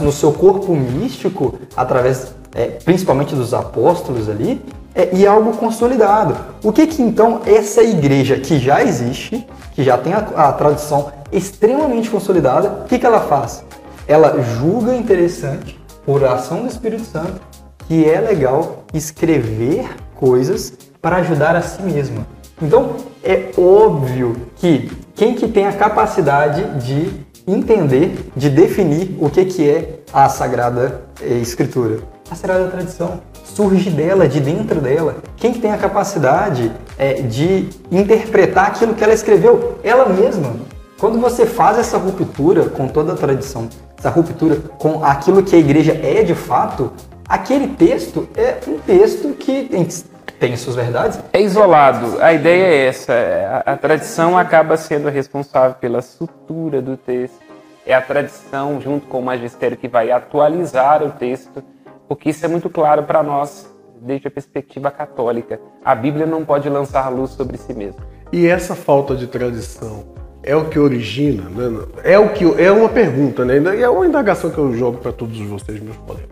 no 0.00 0.12
seu 0.12 0.32
corpo 0.32 0.72
místico, 0.72 1.58
através 1.76 2.32
é, 2.54 2.66
principalmente 2.66 3.34
dos 3.34 3.52
apóstolos 3.52 4.28
ali, 4.28 4.64
é, 4.94 5.08
e 5.12 5.26
algo 5.26 5.56
consolidado. 5.56 6.36
O 6.62 6.72
que 6.72 6.86
que 6.86 7.02
então 7.02 7.40
essa 7.44 7.82
igreja 7.82 8.36
que 8.36 8.60
já 8.60 8.84
existe, 8.84 9.44
que 9.72 9.82
já 9.82 9.98
tem 9.98 10.12
a, 10.12 10.18
a 10.18 10.52
tradição 10.52 11.10
extremamente 11.32 12.08
consolidada, 12.08 12.84
o 12.84 12.88
que, 12.88 13.00
que 13.00 13.04
ela 13.04 13.20
faz? 13.20 13.64
Ela 14.06 14.40
julga 14.40 14.94
interessante, 14.94 15.76
por 16.04 16.24
ação 16.24 16.62
do 16.62 16.68
Espírito 16.68 17.04
Santo, 17.04 17.40
que 17.86 18.08
é 18.08 18.20
legal 18.20 18.84
escrever 18.92 19.88
coisas 20.14 20.72
para 21.00 21.16
ajudar 21.16 21.54
a 21.56 21.62
si 21.62 21.82
mesma. 21.82 22.26
Então, 22.60 22.96
é 23.22 23.50
óbvio 23.58 24.36
que 24.56 24.90
quem 25.14 25.34
que 25.34 25.48
tem 25.48 25.66
a 25.66 25.72
capacidade 25.72 26.62
de 26.84 27.10
entender, 27.46 28.30
de 28.36 28.48
definir 28.48 29.16
o 29.20 29.28
que, 29.28 29.44
que 29.44 29.68
é 29.68 30.00
a 30.12 30.28
Sagrada 30.28 31.02
eh, 31.20 31.34
Escritura? 31.34 31.98
A 32.30 32.34
Sagrada 32.34 32.68
Tradição 32.68 33.20
surge 33.44 33.90
dela, 33.90 34.26
de 34.26 34.40
dentro 34.40 34.80
dela. 34.80 35.16
Quem 35.36 35.52
que 35.52 35.60
tem 35.60 35.72
a 35.72 35.76
capacidade 35.76 36.72
eh, 36.98 37.22
de 37.22 37.68
interpretar 37.90 38.68
aquilo 38.68 38.94
que 38.94 39.04
ela 39.04 39.12
escreveu? 39.12 39.78
Ela 39.84 40.08
mesma. 40.08 40.54
Quando 40.98 41.18
você 41.20 41.44
faz 41.44 41.78
essa 41.78 41.98
ruptura 41.98 42.68
com 42.68 42.88
toda 42.88 43.12
a 43.12 43.16
tradição, 43.16 43.68
essa 43.98 44.10
ruptura 44.10 44.56
com 44.78 45.04
aquilo 45.04 45.42
que 45.42 45.54
a 45.56 45.58
igreja 45.58 45.92
é 46.02 46.22
de 46.22 46.34
fato, 46.34 46.92
aquele 47.28 47.68
texto 47.68 48.28
é 48.36 48.58
um 48.68 48.78
texto 48.78 49.32
que 49.34 49.68
em- 49.72 49.88
tem 50.38 50.56
suas 50.56 50.76
verdades. 50.76 51.18
É 51.32 51.40
isolado. 51.40 52.20
A 52.20 52.32
ideia 52.32 52.64
é 52.64 52.86
essa. 52.86 53.12
A, 53.66 53.72
a 53.72 53.76
tradição 53.76 54.36
acaba 54.38 54.76
sendo 54.76 55.08
responsável 55.08 55.76
pela 55.80 56.00
sutura 56.02 56.80
do 56.80 56.96
texto. 56.96 57.38
É 57.86 57.92
a 57.94 58.00
tradição, 58.00 58.80
junto 58.80 59.06
com 59.06 59.18
o 59.18 59.22
magistério, 59.22 59.76
que 59.76 59.88
vai 59.88 60.10
atualizar 60.10 61.02
o 61.02 61.10
texto, 61.10 61.62
porque 62.08 62.30
isso 62.30 62.44
é 62.44 62.48
muito 62.48 62.70
claro 62.70 63.02
para 63.02 63.22
nós, 63.22 63.68
desde 64.00 64.26
a 64.28 64.30
perspectiva 64.30 64.90
católica. 64.90 65.60
A 65.84 65.94
Bíblia 65.94 66.24
não 66.24 66.44
pode 66.44 66.68
lançar 66.68 67.08
luz 67.10 67.32
sobre 67.32 67.58
si 67.58 67.74
mesma. 67.74 68.00
E 68.32 68.46
essa 68.46 68.74
falta 68.74 69.14
de 69.14 69.26
tradição 69.26 70.04
é 70.44 70.54
o 70.56 70.66
que 70.66 70.78
origina, 70.78 71.44
né? 71.48 71.80
É 72.04 72.18
o 72.18 72.28
que 72.30 72.44
é 72.62 72.70
uma 72.70 72.88
pergunta, 72.88 73.44
né? 73.44 73.56
É 73.80 73.88
uma 73.88 74.06
indagação 74.06 74.50
que 74.50 74.58
eu 74.58 74.72
jogo 74.74 74.98
para 74.98 75.12
todos 75.12 75.38
vocês, 75.40 75.80
meus 75.80 75.96
colegas. 75.98 76.28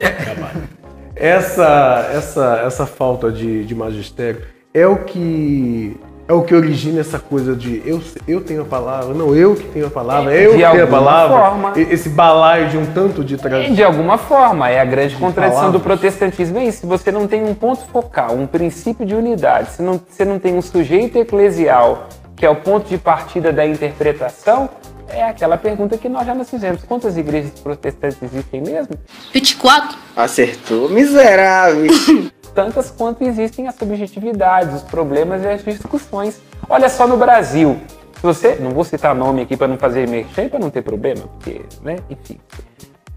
essa, 1.14 2.10
essa, 2.14 2.62
essa 2.66 2.86
falta 2.86 3.30
de, 3.30 3.64
de 3.64 3.74
magistério 3.74 4.42
é 4.72 4.86
o 4.86 4.96
que 4.96 5.96
é 6.26 6.32
o 6.32 6.42
que 6.42 6.54
origina 6.54 7.00
essa 7.00 7.18
coisa 7.18 7.56
de 7.56 7.82
eu, 7.84 8.00
eu 8.28 8.40
tenho 8.40 8.62
a 8.62 8.64
palavra, 8.64 9.12
não, 9.12 9.34
eu 9.34 9.56
que 9.56 9.64
tenho 9.64 9.88
a 9.88 9.90
palavra, 9.90 10.32
eu 10.32 10.52
De 10.52 10.58
que 10.58 10.62
tenho 10.62 10.66
a 10.66 10.82
alguma 10.82 10.86
palavra. 10.98 11.36
forma. 11.36 11.72
E- 11.76 11.92
Esse 11.92 12.08
balaio 12.08 12.68
de 12.68 12.78
um 12.78 12.86
tanto 12.86 13.24
de 13.24 13.36
tradição. 13.36 13.74
De 13.74 13.82
alguma 13.82 14.16
forma, 14.16 14.70
é 14.70 14.78
a 14.80 14.84
grande 14.84 15.16
contradição 15.16 15.72
do 15.72 15.80
palavras. 15.80 15.98
protestantismo. 16.00 16.58
É 16.60 16.66
isso, 16.66 16.82
se 16.82 16.86
você 16.86 17.10
não 17.10 17.26
tem 17.26 17.42
um 17.42 17.52
ponto 17.52 17.80
focal, 17.88 18.36
um 18.36 18.46
princípio 18.46 19.04
de 19.04 19.12
unidade, 19.12 19.72
se 19.72 19.82
não, 19.82 20.00
você 20.08 20.24
não 20.24 20.38
tem 20.38 20.54
um 20.54 20.62
sujeito 20.62 21.18
eclesial, 21.18 22.06
que 22.40 22.46
é 22.46 22.48
o 22.48 22.56
ponto 22.56 22.88
de 22.88 22.96
partida 22.96 23.52
da 23.52 23.66
interpretação, 23.66 24.70
é 25.10 25.22
aquela 25.22 25.58
pergunta 25.58 25.98
que 25.98 26.08
nós 26.08 26.26
já 26.26 26.34
nos 26.34 26.48
fizemos. 26.48 26.82
Quantas 26.82 27.18
igrejas 27.18 27.50
protestantes 27.60 28.16
existem 28.22 28.62
mesmo? 28.62 28.94
24? 29.30 29.98
Acertou, 30.16 30.88
miserável. 30.88 31.86
tantas 32.54 32.90
quanto 32.90 33.22
existem 33.22 33.68
as 33.68 33.74
subjetividades, 33.74 34.74
os 34.74 34.82
problemas 34.82 35.42
e 35.42 35.48
as 35.48 35.62
discussões. 35.62 36.40
Olha 36.66 36.88
só 36.88 37.06
no 37.06 37.18
Brasil. 37.18 37.78
Se 38.14 38.22
você, 38.22 38.56
não 38.58 38.70
vou 38.70 38.84
citar 38.84 39.14
nome 39.14 39.42
aqui 39.42 39.54
para 39.54 39.68
não 39.68 39.76
fazer 39.76 40.08
merchan, 40.08 40.48
para 40.48 40.58
não 40.58 40.70
ter 40.70 40.80
problema, 40.80 41.22
porque, 41.34 41.60
né, 41.82 41.96
enfim. 42.08 42.40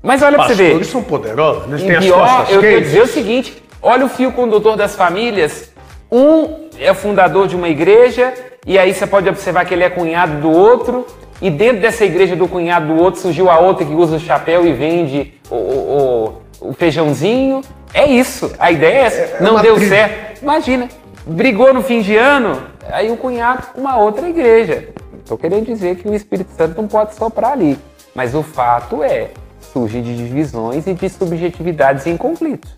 Mas 0.02 0.22
olha 0.22 0.36
para 0.36 0.48
você 0.48 0.54
ver. 0.54 0.64
Pastores 0.64 0.88
são 0.88 1.02
poderosos, 1.02 1.64
eles 1.70 1.82
E 1.82 1.86
têm 1.86 1.96
as 1.96 2.04
pior, 2.04 2.28
costas 2.28 2.56
eu 2.56 2.60
quero 2.62 2.82
dizer 2.82 3.02
o 3.02 3.08
seguinte: 3.08 3.64
olha 3.82 4.06
o 4.06 4.10
fio 4.10 4.34
condutor 4.34 4.76
das 4.76 4.98
famílias. 4.98 5.72
Um 6.12 6.68
é 6.78 6.92
o 6.92 6.96
fundador 6.96 7.48
de 7.48 7.56
uma 7.56 7.70
igreja, 7.70 8.34
e 8.66 8.78
aí 8.80 8.94
você 8.94 9.06
pode 9.06 9.28
observar 9.30 9.66
que 9.66 9.74
ele 9.74 9.84
é 9.84 9.90
cunhado 9.90 10.40
do 10.42 10.50
outro, 10.52 11.06
e 11.42 11.50
dentro 11.50 11.82
dessa 11.82 12.06
igreja 12.06 12.36
do 12.36 12.48
cunhado 12.48 12.88
do 12.94 13.02
outro 13.02 13.20
surgiu 13.22 13.50
a 13.50 13.60
outra 13.60 13.86
que 13.86 13.94
usa 13.94 14.16
o 14.16 14.20
chapéu 14.20 14.66
e 14.66 14.72
vende 14.72 15.34
o, 15.50 15.56
o- 15.56 16.34
o- 16.62 16.74
feijãozinho. 16.74 17.62
É 17.94 18.06
isso, 18.06 18.52
a 18.58 18.72
ideia 18.72 18.98
é 18.98 19.02
essa. 19.06 19.44
Não 19.44 19.52
uma 19.52 19.62
deu 19.62 19.76
tribo. 19.76 19.90
certo. 19.90 20.42
Imagina, 20.42 20.88
brigou 21.26 21.74
no 21.74 21.82
fim 21.84 22.02
de 22.02 22.16
ano, 22.16 22.62
aí 22.92 23.12
o 23.12 23.18
cunhado 23.18 23.68
com 23.74 23.82
uma 23.82 23.98
outra 23.98 24.28
igreja. 24.30 24.90
Estou 25.20 25.38
querendo 25.38 25.66
dizer 25.66 25.96
que 25.98 26.08
o 26.08 26.14
Espírito 26.14 26.52
Santo 26.56 26.82
não 26.82 26.88
pode 26.88 27.16
soprar 27.16 27.52
ali. 27.54 27.78
Mas 28.16 28.34
o 28.36 28.44
fato 28.44 29.02
é, 29.04 29.30
surge 29.60 30.02
de 30.02 30.16
divisões 30.18 30.86
e 30.88 30.94
de 30.94 31.10
subjetividades 31.10 32.06
em 32.08 32.16
conflitos. 32.18 32.78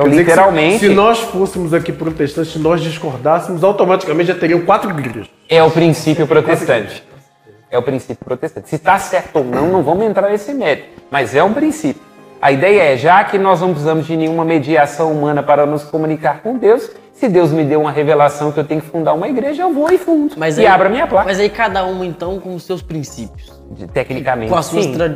Então, 0.00 0.10
que 0.10 0.16
se- 0.16 0.22
literalmente, 0.22 0.78
Se, 0.80 0.88
nós 0.88 1.18
fôssemos 1.20 1.74
aqui 1.74 1.92
protestantes, 1.92 2.52
se 2.52 2.58
nós 2.58 2.80
discordássemos, 2.80 3.62
automaticamente 3.64 4.28
já 4.28 4.34
teriam 4.34 4.60
quatro 4.62 4.90
igrejas. 4.90 5.26
é 5.48 5.62
o 5.62 5.70
princípio 5.70 6.26
protestante. 6.26 7.04
É 7.70 7.78
o 7.78 7.82
princípio 7.82 8.24
protestante. 8.24 8.68
Se 8.68 8.76
está 8.76 8.98
certo 8.98 9.36
ou 9.36 9.44
não, 9.44 9.68
não 9.68 9.82
vamos 9.82 10.04
entrar 10.04 10.28
nesse 10.30 10.52
mérito. 10.52 10.88
Mas 11.10 11.34
é 11.36 11.42
um 11.44 11.52
princípio. 11.52 12.02
A 12.42 12.50
ideia 12.50 12.82
é, 12.94 12.96
já 12.96 13.22
que 13.22 13.38
nós 13.38 13.60
não 13.60 13.68
precisamos 13.70 14.06
de 14.06 14.16
nenhuma 14.16 14.44
mediação 14.44 15.12
humana 15.12 15.42
para 15.42 15.66
nos 15.66 15.84
comunicar 15.84 16.40
com 16.42 16.56
Deus, 16.56 16.90
se 17.20 17.28
Deus 17.28 17.52
me 17.52 17.62
deu 17.64 17.82
uma 17.82 17.92
revelação 17.92 18.50
que 18.50 18.58
eu 18.58 18.64
tenho 18.64 18.80
que 18.80 18.88
fundar 18.88 19.12
uma 19.12 19.28
igreja, 19.28 19.62
eu 19.62 19.72
vou 19.74 19.92
e 19.92 19.98
fundo. 19.98 20.34
Mas 20.38 20.56
e 20.56 20.62
aí, 20.62 20.66
abro 20.66 20.86
a 20.86 20.90
minha 20.90 21.06
placa. 21.06 21.26
Mas 21.26 21.38
aí 21.38 21.50
cada 21.50 21.84
um, 21.84 22.02
então, 22.02 22.40
com 22.40 22.54
os 22.54 22.62
seus 22.62 22.80
princípios. 22.80 23.52
De- 23.70 23.86
Tecnicamente, 23.86 24.50
Com 24.50 24.56
as 24.56 24.66
suas 24.66 24.86
tra- 24.86 25.14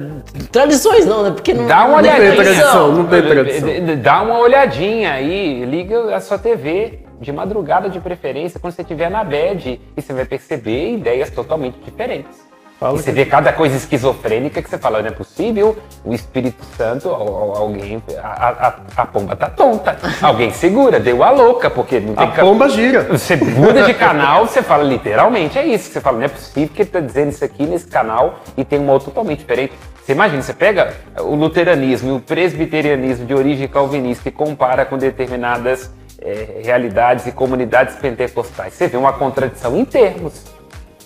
tradições, 0.52 1.06
não, 1.06 1.22
né? 1.24 1.30
Porque 1.30 1.54
não 1.54 1.66
Dá 1.66 1.84
uma 1.86 2.02
não 2.02 2.08
tem 2.10 2.34
tradição, 2.36 2.92
não 2.92 3.06
tem 3.06 3.22
tradição. 3.22 3.68
Dá 4.02 4.22
uma 4.22 4.38
olhadinha 4.38 5.12
aí, 5.14 5.64
liga 5.64 6.14
a 6.14 6.20
sua 6.20 6.38
TV, 6.38 7.00
de 7.20 7.32
madrugada 7.32 7.88
de 7.88 7.98
preferência, 8.00 8.60
quando 8.60 8.74
você 8.74 8.82
estiver 8.82 9.10
na 9.10 9.24
bed, 9.24 9.80
e 9.96 10.02
você 10.02 10.12
vai 10.12 10.26
perceber 10.26 10.92
ideias 10.92 11.30
totalmente 11.30 11.78
diferentes. 11.84 12.43
Fala 12.80 12.92
você 12.98 13.04
que- 13.04 13.12
vê 13.12 13.24
cada 13.24 13.52
coisa 13.52 13.76
esquizofrênica 13.76 14.60
que 14.60 14.68
você 14.68 14.76
fala, 14.76 15.00
não 15.00 15.08
é 15.08 15.12
possível, 15.12 15.76
o 16.04 16.12
Espírito 16.12 16.62
Santo, 16.76 17.08
al- 17.08 17.22
al- 17.22 17.56
alguém, 17.56 18.02
a, 18.22 18.66
a- 18.68 18.74
a 18.96 19.06
pomba 19.06 19.36
tá 19.36 19.48
tonta, 19.48 19.96
alguém 20.20 20.50
segura, 20.50 20.98
deu 20.98 21.22
a 21.22 21.30
louca, 21.30 21.70
porque 21.70 22.00
não 22.00 22.14
tem 22.14 22.26
A 22.26 22.30
pomba 22.32 22.68
gira. 22.68 23.04
você 23.04 23.36
muda 23.36 23.84
de 23.84 23.94
canal, 23.94 24.46
você 24.46 24.60
fala 24.62 24.82
literalmente, 24.82 25.58
é 25.58 25.64
isso. 25.66 25.90
Você 25.92 26.00
fala, 26.00 26.18
não 26.18 26.24
é 26.24 26.28
possível 26.28 26.68
que 26.74 26.82
ele 26.82 26.88
está 26.88 27.00
dizendo 27.00 27.30
isso 27.30 27.44
aqui 27.44 27.64
nesse 27.64 27.86
canal 27.86 28.40
e 28.56 28.64
tem 28.64 28.78
um 28.80 28.90
outro 28.90 29.06
totalmente 29.10 29.38
diferente. 29.38 29.72
Você 30.04 30.12
imagina, 30.12 30.42
você 30.42 30.52
pega 30.52 30.92
o 31.20 31.34
luteranismo 31.34 32.10
e 32.10 32.16
o 32.16 32.20
presbiterianismo 32.20 33.24
de 33.24 33.34
origem 33.34 33.66
calvinista 33.68 34.28
e 34.28 34.32
compara 34.32 34.84
com 34.84 34.98
determinadas 34.98 35.90
eh, 36.20 36.60
realidades 36.62 37.26
e 37.26 37.32
comunidades 37.32 37.96
pentecostais. 37.96 38.74
Você 38.74 38.88
vê 38.88 38.96
uma 38.98 39.12
contradição 39.14 39.74
em 39.78 39.84
termos. 39.84 40.44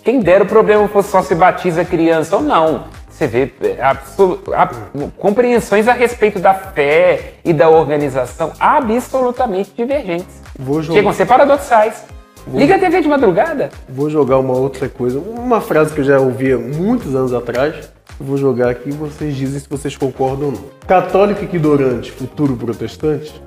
Quem 0.08 0.20
dera 0.20 0.42
o 0.42 0.46
problema 0.46 0.88
fosse 0.88 1.10
só 1.10 1.20
se 1.20 1.34
batiza 1.34 1.84
criança 1.84 2.34
ou 2.34 2.42
não. 2.42 2.84
Você 3.10 3.26
vê 3.26 3.52
é, 3.62 5.10
compreensões 5.18 5.86
a 5.86 5.92
respeito 5.92 6.38
da 6.38 6.54
fé 6.54 7.34
e 7.44 7.52
da 7.52 7.68
organização 7.68 8.50
absolutamente 8.58 9.70
divergentes. 9.76 10.40
Vou 10.58 10.80
jogar. 10.80 10.96
Chegam 10.96 11.10
a 11.10 11.12
ser 11.12 11.26
paradoxais. 11.26 12.06
Liga 12.50 12.76
a 12.76 12.78
TV 12.78 13.02
de 13.02 13.08
madrugada. 13.08 13.68
Vou 13.86 14.08
jogar 14.08 14.38
uma 14.38 14.56
outra 14.56 14.88
coisa, 14.88 15.18
uma 15.18 15.60
frase 15.60 15.92
que 15.92 16.00
eu 16.00 16.04
já 16.04 16.18
ouvi 16.18 16.54
há 16.54 16.56
muitos 16.56 17.14
anos 17.14 17.34
atrás. 17.34 17.92
Vou 18.18 18.38
jogar 18.38 18.70
aqui 18.70 18.88
e 18.88 18.92
vocês 18.92 19.36
dizem 19.36 19.60
se 19.60 19.68
vocês 19.68 19.94
concordam 19.94 20.46
ou 20.46 20.52
não. 20.52 20.64
Católico 20.86 21.44
ignorante, 21.44 22.10
futuro 22.10 22.56
protestante? 22.56 23.42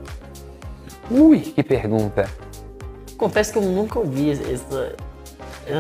Ui, 1.10 1.40
que 1.40 1.64
pergunta. 1.64 2.30
Confesso 3.18 3.52
que 3.52 3.58
eu 3.58 3.64
nunca 3.64 3.98
ouvi 3.98 4.30
essa 4.30 4.94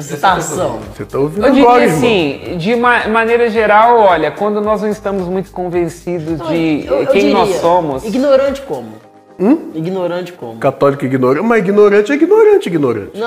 citação. 0.01 0.79
Você 0.95 1.05
tá 1.05 1.17
ouvindo 1.19 1.45
Eu 1.45 1.51
diria 1.51 1.67
agora, 1.67 1.83
irmão. 1.83 1.97
assim, 1.97 2.57
de 2.57 2.73
uma 2.73 3.07
maneira 3.07 3.49
geral, 3.49 3.99
olha, 3.99 4.31
quando 4.31 4.61
nós 4.61 4.81
não 4.81 4.89
estamos 4.89 5.27
muito 5.27 5.51
convencidos 5.51 6.39
de 6.47 6.85
Eu- 6.85 7.01
eu 7.01 7.07
quem 7.07 7.21
diria, 7.21 7.33
nós 7.33 7.55
somos. 7.61 8.03
Ignorante 8.05 8.61
como? 8.61 8.93
Hum? 9.39 9.71
Ignorante 9.73 10.33
como? 10.33 10.57
Católico 10.59 11.03
ignorante, 11.05 11.45
mas 11.45 11.59
ignorante 11.59 12.11
é 12.11 12.15
ignorante, 12.15 12.69
ignorante. 12.69 13.23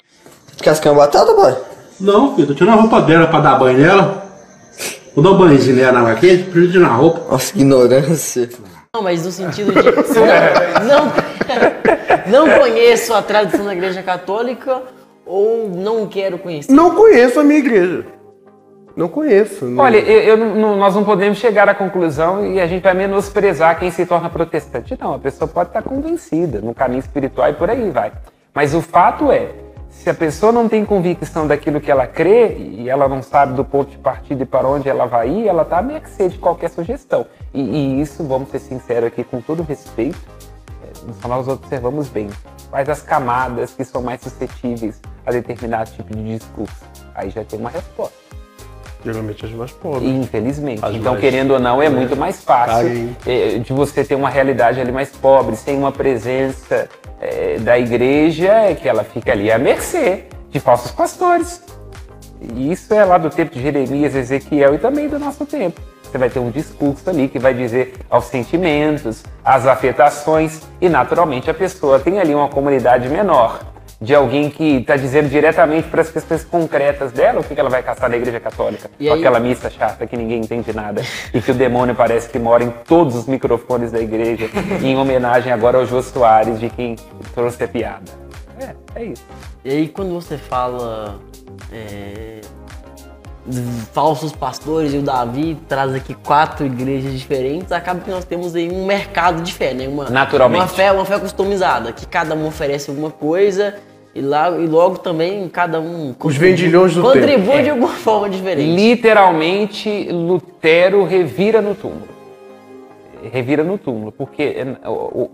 Cascão 0.63 0.93
de 0.93 0.99
batata, 0.99 1.35
pai? 1.35 1.57
Não, 2.01 2.35
filho, 2.35 2.49
tô 2.49 2.55
tirando 2.55 2.79
a 2.79 2.81
roupa 2.81 3.01
dela 3.03 3.27
pra 3.27 3.41
dar 3.41 3.59
banho 3.59 3.79
nela. 3.79 4.25
Vou 5.15 5.23
dar 5.23 5.31
um 5.31 5.39
banhozinho 5.39 5.77
nela 5.77 6.11
aqui, 6.11 6.39
preciso 6.39 6.73
tirar 6.73 6.89
a 6.89 6.95
roupa. 6.95 7.21
Nossa, 7.31 7.55
ignorância. 7.55 8.49
Não, 8.95 9.03
mas 9.03 9.25
no 9.25 9.31
sentido 9.33 9.73
de. 9.73 9.83
Não, 10.87 11.05
não, 12.33 12.47
não 12.49 12.59
conheço 12.61 13.13
a 13.13 13.21
tradição 13.23 13.65
da 13.65 13.73
Igreja 13.73 14.03
Católica 14.03 14.83
ou 15.27 15.69
não 15.69 16.07
quero 16.07 16.39
conhecer. 16.39 16.73
Não 16.73 16.95
conheço 16.95 17.41
a 17.41 17.45
minha 17.45 17.59
igreja. 17.59 18.05
Não 18.97 19.09
conheço. 19.09 19.65
não- 19.65 19.83
Olha, 19.83 19.97
eu, 19.99 20.21
eu 20.21 20.37
não- 20.37 20.77
nós 20.77 20.95
não 20.95 21.03
podemos 21.05 21.39
chegar 21.39 21.69
à 21.69 21.75
conclusão 21.75 22.47
e 22.47 22.61
a 22.61 22.67
gente 22.67 22.83
vai 22.83 22.95
menosprezar 22.95 23.79
quem 23.79 23.91
se 23.91 24.07
torna 24.07 24.31
protestante. 24.31 24.97
Não, 25.01 25.15
a 25.15 25.19
pessoa 25.19 25.49
pode 25.49 25.71
estar 25.71 25.83
convencida 25.83 26.61
no 26.61 26.73
caminho 26.75 27.01
espiritual 27.01 27.49
e 27.51 27.55
por 27.55 27.69
aí 27.69 27.91
vai. 27.91 28.13
Mas 28.55 28.73
o 28.73 28.81
fato 28.81 29.33
é, 29.33 29.49
se 29.91 30.09
a 30.09 30.15
pessoa 30.15 30.53
não 30.53 30.69
tem 30.69 30.85
convicção 30.85 31.45
daquilo 31.45 31.81
que 31.81 31.91
ela 31.91 32.07
crê 32.07 32.57
e 32.57 32.89
ela 32.89 33.09
não 33.09 33.21
sabe 33.21 33.55
do 33.55 33.65
ponto 33.65 33.91
de 33.91 33.99
partida 33.99 34.45
e 34.45 34.47
para 34.47 34.69
onde 34.69 34.89
ela 34.89 35.07
vai 35.07 35.29
ir, 35.29 35.49
ela 35.49 35.63
está 35.63 35.79
à 35.79 35.83
mercê 35.83 36.29
de 36.29 36.39
qualquer 36.39 36.71
sugestão. 36.71 37.27
E, 37.53 37.61
e 37.63 38.01
isso, 38.01 38.23
vamos 38.23 38.51
ser 38.51 38.61
sinceros 38.61 39.09
aqui, 39.09 39.25
com 39.25 39.41
todo 39.41 39.65
respeito, 39.65 40.19
é, 40.85 41.13
só 41.21 41.27
nós 41.27 41.49
observamos 41.49 42.09
bem. 42.09 42.29
Quais 42.71 42.89
as 42.89 43.03
camadas 43.03 43.73
que 43.73 43.85
são 43.85 44.03
mais 44.03 44.21
suscetíveis 44.21 45.01
a 45.27 45.31
determinado 45.31 45.91
tipo 45.91 46.15
de 46.15 46.39
discurso? 46.39 46.85
Aí 47.15 47.31
já 47.31 47.45
tem 47.45 47.59
uma 47.59 47.71
resposta. 47.71 48.25
Geralmente 49.05 49.45
as 49.45 49.53
mais 49.53 49.71
pobres. 49.73 50.03
Infelizmente. 50.09 50.83
As 50.85 50.95
então, 50.95 51.13
mais- 51.13 51.21
querendo 51.21 51.51
ou 51.53 51.61
não, 51.61 51.83
é, 51.83 51.89
muito 51.91 52.17
mais 52.17 52.43
fácil 52.43 53.15
eh, 53.27 53.59
de 53.59 53.73
você 53.73 54.03
ter 54.03 54.15
uma 54.15 54.31
realidade 54.31 54.81
ali 54.81 54.91
mais 54.91 55.11
pobre, 55.11 55.57
sem 55.57 55.77
uma 55.77 55.93
presença 55.93 56.89
eh, 57.21 57.59
da 57.61 57.79
igreja, 57.79 58.49
é 58.51 58.75
que 58.75 58.89
ela 58.89 59.05
fica 59.05 59.33
ali 59.33 59.53
à 59.53 59.59
mercê 59.59 60.25
de 60.51 60.59
falsos 60.59 60.91
pastores. 60.91 61.63
E 62.41 62.73
isso 62.73 62.93
é 62.95 63.05
lá 63.05 63.19
do 63.19 63.29
tempo 63.29 63.55
de 63.55 63.61
Jeremias, 63.61 64.15
Ezequiel 64.15 64.75
e 64.75 64.79
também 64.79 65.07
do 65.09 65.19
nosso 65.19 65.45
tempo. 65.45 65.81
Você 66.03 66.17
vai 66.17 66.31
ter 66.31 66.39
um 66.39 66.51
discurso 66.51 67.11
ali 67.11 67.29
que 67.29 67.39
vai 67.39 67.53
dizer 67.53 67.95
aos 68.09 68.27
sentimentos, 68.27 69.23
às 69.45 69.67
afetações, 69.67 70.63
e 70.81 70.89
naturalmente 70.89 71.51
a 71.51 71.55
pessoa 71.55 71.99
tem 72.01 72.21
ali 72.21 72.35
uma 72.35 72.49
comunidade 72.49 73.09
menor. 73.09 73.61
De 74.01 74.15
alguém 74.15 74.51
que 74.51 74.77
está 74.79 74.97
dizendo 74.97 75.29
diretamente 75.29 75.89
para 75.89 76.03
as 76.03 76.11
questões 76.11 76.45
concretas 76.45 77.13
dela, 77.13 77.41
o 77.41 77.45
que 77.45 77.55
que 77.55 77.61
ela 77.61 77.71
vai 77.71 77.83
caçar 77.83 78.11
na 78.11 78.17
igreja 78.17 78.39
católica? 78.41 78.91
E 79.01 79.07
Com 79.07 79.15
aí- 79.15 79.21
aquela 79.21 79.41
missa 79.41 79.71
chata 79.71 80.07
que 80.07 80.17
ninguém 80.17 80.41
entende 80.41 80.73
nada 80.73 81.03
e 81.33 81.41
que 81.41 81.51
o 81.51 81.55
demônio 81.55 81.95
parece 81.95 82.29
que 82.29 82.39
mora 82.39 82.63
em 82.65 82.71
todos 82.71 83.15
os 83.15 83.27
microfones 83.27 83.91
da 83.93 84.01
igreja, 84.01 84.49
em 84.83 84.97
homenagem 84.97 85.53
agora 85.53 85.79
ao 85.79 85.87
Jô 85.87 86.03
Soares, 86.03 86.59
de 86.61 86.69
quem 86.71 86.97
trouxe 87.35 87.65
a 87.65 87.69
piada. 87.69 88.03
É, 88.61 89.01
é 89.01 89.05
isso. 89.05 89.25
E 89.65 89.71
aí 89.71 89.89
quando 89.89 90.13
você 90.15 90.37
fala 90.37 91.19
é, 91.73 92.41
falsos 93.93 94.33
pastores 94.33 94.95
e 94.95 94.99
o 94.99 95.03
Davi 95.03 95.57
traz 95.69 95.95
aqui 95.95 96.15
quatro 96.15 96.65
igrejas 96.65 97.13
diferentes, 97.13 97.71
acaba 97.73 98.01
que 98.01 98.11
nós 98.11 98.25
temos 98.25 98.55
aí 98.55 98.71
um 98.71 98.87
mercado 98.87 99.43
de 99.43 99.53
fé, 99.53 99.75
né? 99.75 99.87
Uma, 99.87 100.09
Naturalmente. 100.09 100.63
Uma 100.63 100.69
fé, 100.69 100.91
uma 100.93 101.05
fé 101.05 101.19
customizada, 101.19 101.93
que 101.93 102.07
cada 102.07 102.35
um 102.35 102.47
oferece 102.47 102.89
alguma 102.91 103.11
coisa 103.11 103.75
e, 104.15 104.21
lá, 104.21 104.51
e 104.51 104.67
logo 104.67 104.99
também 104.99 105.49
cada 105.49 105.81
um 105.81 106.15
Os 106.23 106.37
vendilhões 106.37 106.95
do 106.95 107.03
contribui 107.03 107.53
tempo. 107.53 107.63
de 107.65 107.71
alguma 107.71 107.89
forma 107.93 108.31
diferente. 108.31 108.75
Literalmente, 108.75 110.09
Lutero 110.11 111.05
revira 111.05 111.61
no 111.61 111.75
túmulo. 111.75 112.14
Revira 113.33 113.65
no 113.65 113.79
túmulo, 113.79 114.13
porque 114.13 114.43
é 114.43 114.67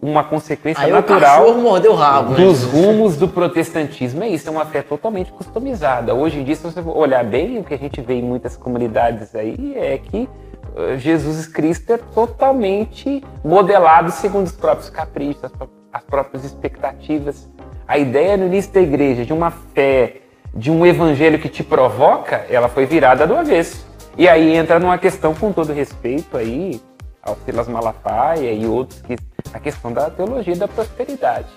uma 0.01 0.25
consequência 0.25 0.85
Aí 0.85 0.93
natural 0.93 1.49
rabo, 1.95 2.31
né? 2.31 2.37
dos 2.37 2.65
rumos 2.65 3.17
do 3.17 3.29
protestantismo 3.29 4.23
é 4.23 4.29
isso, 4.29 4.49
é 4.49 4.53
uma 4.53 4.65
fé 4.65 4.83
totalmente 4.83 5.33
customizada. 5.33 6.15
Hoje 6.15 6.41
em 6.41 6.45
dia, 6.45 6.55
se 6.55 6.63
você 6.63 6.81
olhar 6.81 7.25
bem, 7.25 7.59
o 7.59 7.65
que 7.65 7.75
a 7.75 7.79
gente 7.79 8.01
vê 8.01 8.15
em 8.15 8.23
muitas 8.23 8.57
comunidades 8.57 9.35
aí 9.35 9.75
é 9.77 9.99
que 9.99 10.29
eh, 10.77 10.97
Jesus 10.97 11.47
Cristo 11.47 11.93
é 11.93 11.99
totalmente 11.99 13.23
modelado 13.45 14.11
segundo 14.11 14.47
os 14.47 14.53
próprios 14.53 14.91
caprichos, 14.91 15.45
as, 15.45 15.53
as 15.93 16.05
próprias 16.05 16.45
expectativas. 16.45 17.49
A 17.87 17.99
ideia 17.99 18.37
no 18.37 18.47
início 18.47 18.73
da 18.73 18.81
igreja 18.81 19.25
de 19.25 19.33
uma 19.33 19.51
fé, 19.51 20.17
de 20.55 20.71
um 20.71 20.87
evangelho 20.87 21.39
que 21.39 21.49
te 21.49 21.63
provoca, 21.63 22.47
ela 22.49 22.69
foi 22.69 22.87
virada 22.87 23.27
do 23.27 23.35
avesso. 23.35 23.89
E 24.17 24.29
aí 24.29 24.55
entra 24.55 24.79
numa 24.79 24.99
questão, 24.99 25.35
com 25.35 25.53
todo 25.53 25.73
respeito 25.73 26.37
aí, 26.37 26.81
ao 27.23 27.37
Silas 27.45 27.69
Malafaia 27.69 28.53
e 28.53 28.67
outros, 28.67 29.01
que 29.03 29.17
a 29.53 29.59
questão 29.59 29.93
da 29.93 30.11
teologia 30.11 30.57
da 30.57 30.69
prosperidade. 30.69 31.49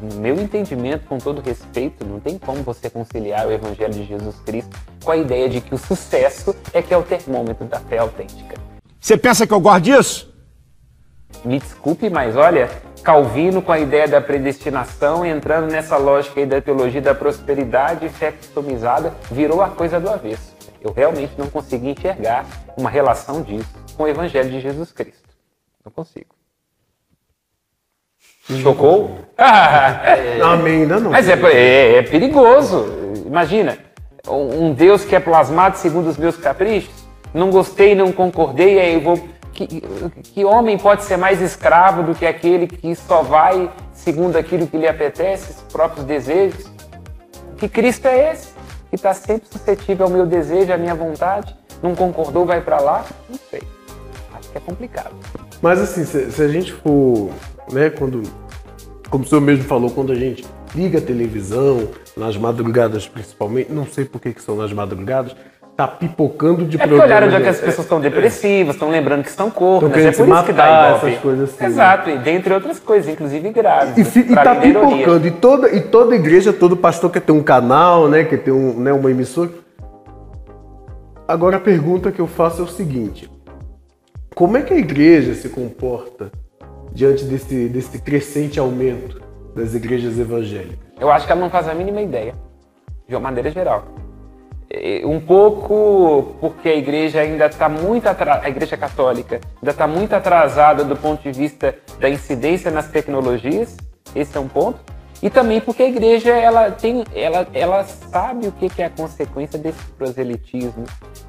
No 0.00 0.20
meu 0.20 0.40
entendimento, 0.40 1.06
com 1.06 1.18
todo 1.18 1.40
respeito, 1.40 2.04
não 2.04 2.20
tem 2.20 2.38
como 2.38 2.62
você 2.62 2.88
conciliar 2.88 3.46
o 3.46 3.52
Evangelho 3.52 3.92
de 3.92 4.04
Jesus 4.04 4.36
Cristo 4.40 4.76
com 5.04 5.10
a 5.10 5.16
ideia 5.16 5.48
de 5.48 5.60
que 5.60 5.74
o 5.74 5.78
sucesso 5.78 6.54
é 6.72 6.80
que 6.80 6.94
é 6.94 6.96
o 6.96 7.02
termômetro 7.02 7.66
da 7.66 7.80
fé 7.80 7.98
autêntica. 7.98 8.56
Você 9.00 9.16
pensa 9.16 9.46
que 9.46 9.52
eu 9.52 9.60
gosto 9.60 9.82
disso? 9.82 10.34
Me 11.44 11.58
desculpe, 11.58 12.08
mas 12.08 12.36
olha, 12.36 12.68
Calvino 13.02 13.62
com 13.62 13.72
a 13.72 13.78
ideia 13.78 14.08
da 14.08 14.20
predestinação, 14.20 15.24
entrando 15.24 15.70
nessa 15.70 15.96
lógica 15.96 16.40
aí 16.40 16.46
da 16.46 16.60
teologia 16.60 17.00
da 17.00 17.14
prosperidade 17.14 18.06
e 18.06 18.08
fé 18.08 18.32
customizada, 18.32 19.12
virou 19.30 19.62
a 19.62 19.68
coisa 19.68 19.98
do 19.98 20.08
avesso. 20.08 20.56
Eu 20.80 20.92
realmente 20.92 21.32
não 21.36 21.48
consegui 21.48 21.90
enxergar 21.90 22.46
uma 22.76 22.90
relação 22.90 23.42
disso 23.42 23.77
com 23.98 24.04
o 24.04 24.08
Evangelho 24.08 24.48
de 24.48 24.60
Jesus 24.60 24.92
Cristo. 24.92 25.28
Não 25.84 25.90
consigo. 25.90 26.34
Chocou? 28.62 29.18
Ah, 29.36 30.00
Amém, 30.54 30.82
ainda 30.82 31.00
não. 31.00 31.10
mas 31.10 31.28
é, 31.28 31.32
é- 31.52 31.96
é 31.96 32.02
perigoso. 32.02 32.86
Imagina, 33.26 33.76
um 34.26 34.66
um 34.66 34.72
Deus 34.72 35.04
que 35.04 35.14
é 35.16 35.20
plasmado 35.20 35.76
segundo 35.76 36.06
os 36.08 36.16
meus 36.16 36.36
caprichos. 36.36 36.94
Não 37.34 37.50
gostei, 37.50 37.94
não 37.94 38.10
concordei, 38.12 38.78
aí 38.80 38.94
eu 38.94 39.00
vou. 39.02 39.28
Que, 39.52 39.66
que 39.66 40.44
homem 40.44 40.78
pode 40.78 41.02
ser 41.02 41.16
mais 41.16 41.42
escravo 41.42 42.04
do 42.04 42.14
que 42.14 42.24
aquele 42.24 42.68
que 42.68 42.94
só 42.94 43.22
vai 43.22 43.68
segundo 43.92 44.36
aquilo 44.36 44.68
que 44.68 44.76
lhe 44.78 44.86
apetece, 44.86 45.50
os 45.50 45.72
próprios 45.72 46.06
desejos? 46.06 46.70
Que 47.56 47.68
Cristo 47.68 48.06
é 48.06 48.32
esse? 48.32 48.52
Que 48.88 48.94
está 48.94 49.12
sempre 49.12 49.48
suscetível 49.50 50.06
ao 50.06 50.12
meu 50.12 50.24
desejo, 50.24 50.72
à 50.72 50.76
minha 50.78 50.94
vontade? 50.94 51.54
Não 51.82 51.94
concordou, 51.96 52.46
vai 52.46 52.60
para 52.60 52.80
lá? 52.80 53.04
Não 53.28 53.36
sei. 53.50 53.60
Acho 54.38 54.50
que 54.50 54.58
é 54.58 54.60
complicado. 54.60 55.10
Mas 55.60 55.80
assim, 55.80 56.04
se, 56.04 56.30
se 56.30 56.42
a 56.42 56.48
gente 56.48 56.72
for, 56.72 57.30
né, 57.72 57.90
quando, 57.90 58.22
como 59.10 59.24
o 59.24 59.26
senhor 59.26 59.40
mesmo 59.40 59.64
falou, 59.64 59.90
quando 59.90 60.12
a 60.12 60.14
gente 60.14 60.44
liga 60.74 60.98
a 60.98 61.02
televisão, 61.02 61.88
nas 62.16 62.36
madrugadas 62.36 63.06
principalmente, 63.08 63.72
não 63.72 63.86
sei 63.86 64.04
por 64.04 64.20
que, 64.20 64.32
que 64.32 64.42
são 64.42 64.56
nas 64.56 64.72
madrugadas, 64.72 65.34
tá 65.76 65.86
pipocando 65.86 66.64
de 66.64 66.76
É 66.76 66.80
programa. 66.80 67.04
olharam 67.04 67.30
já 67.30 67.40
que 67.40 67.48
as 67.48 67.58
pessoas 67.60 67.84
estão 67.86 68.00
depressivas, 68.00 68.74
estão 68.74 68.90
lembrando 68.90 69.22
que 69.22 69.28
estão 69.30 69.48
cornas, 69.48 69.92
querendo 69.92 70.08
é 70.08 70.16
por 70.16 70.28
isso 70.28 70.44
que 70.44 70.52
dá 70.52 70.88
ibope. 70.90 71.06
essas 71.06 71.20
coisas 71.22 71.48
assim, 71.50 71.62
né? 71.62 71.68
Exato, 71.68 72.10
e 72.10 72.18
dentre 72.18 72.52
outras 72.52 72.80
coisas, 72.80 73.12
inclusive 73.12 73.50
graves. 73.50 73.96
E, 73.96 74.04
fi- 74.04 74.26
e 74.28 74.34
tá 74.34 74.54
é 74.56 74.60
pipocando. 74.60 75.26
E 75.26 75.30
toda, 75.30 75.70
e 75.74 75.80
toda 75.80 76.16
igreja, 76.16 76.52
todo 76.52 76.76
pastor 76.76 77.10
quer 77.10 77.20
ter 77.20 77.30
um 77.32 77.42
canal, 77.42 78.08
né? 78.08 78.24
Quer 78.24 78.38
ter 78.38 78.50
um, 78.50 78.74
né, 78.80 78.92
uma 78.92 79.10
emissora. 79.10 79.50
Agora 81.26 81.58
a 81.58 81.60
pergunta 81.60 82.10
que 82.10 82.20
eu 82.20 82.26
faço 82.26 82.60
é 82.62 82.64
o 82.64 82.68
seguinte: 82.68 83.30
como 84.34 84.56
é 84.56 84.62
que 84.62 84.72
a 84.72 84.76
igreja 84.76 85.34
se 85.34 85.48
comporta 85.48 86.30
diante 86.92 87.24
desse, 87.24 87.68
desse 87.68 87.98
crescente 88.00 88.58
aumento 88.58 89.20
das 89.54 89.74
igrejas 89.74 90.18
evangélicas? 90.18 90.78
Eu 91.00 91.10
acho 91.10 91.26
que 91.26 91.32
ela 91.32 91.40
não 91.40 91.50
faz 91.50 91.68
a 91.68 91.74
mínima 91.74 92.00
ideia, 92.00 92.34
de 93.08 93.14
uma 93.14 93.20
maneira 93.20 93.50
geral. 93.50 93.84
Um 95.04 95.18
pouco 95.18 96.36
porque 96.40 96.68
a 96.68 96.76
igreja 96.76 97.20
ainda 97.20 97.46
está 97.46 97.68
muito 97.68 98.06
atrasada, 98.06 98.46
a 98.46 98.50
igreja 98.50 98.76
católica 98.76 99.40
ainda 99.56 99.70
está 99.70 99.86
muito 99.86 100.12
atrasada 100.12 100.84
do 100.84 100.94
ponto 100.94 101.22
de 101.22 101.32
vista 101.32 101.74
da 101.98 102.08
incidência 102.08 102.70
nas 102.70 102.88
tecnologias, 102.88 103.76
esse 104.14 104.36
é 104.36 104.40
um 104.40 104.48
ponto. 104.48 104.78
E 105.22 105.28
também 105.28 105.60
porque 105.60 105.82
a 105.82 105.88
igreja 105.88 106.30
ela 106.30 106.70
tem, 106.70 107.04
ela, 107.14 107.46
ela 107.52 107.84
sabe 107.84 108.46
o 108.46 108.52
que 108.52 108.68
que 108.68 108.82
é 108.82 108.86
a 108.86 108.90
consequência 108.90 109.58
desse 109.58 109.82
proselitismo. 109.96 110.84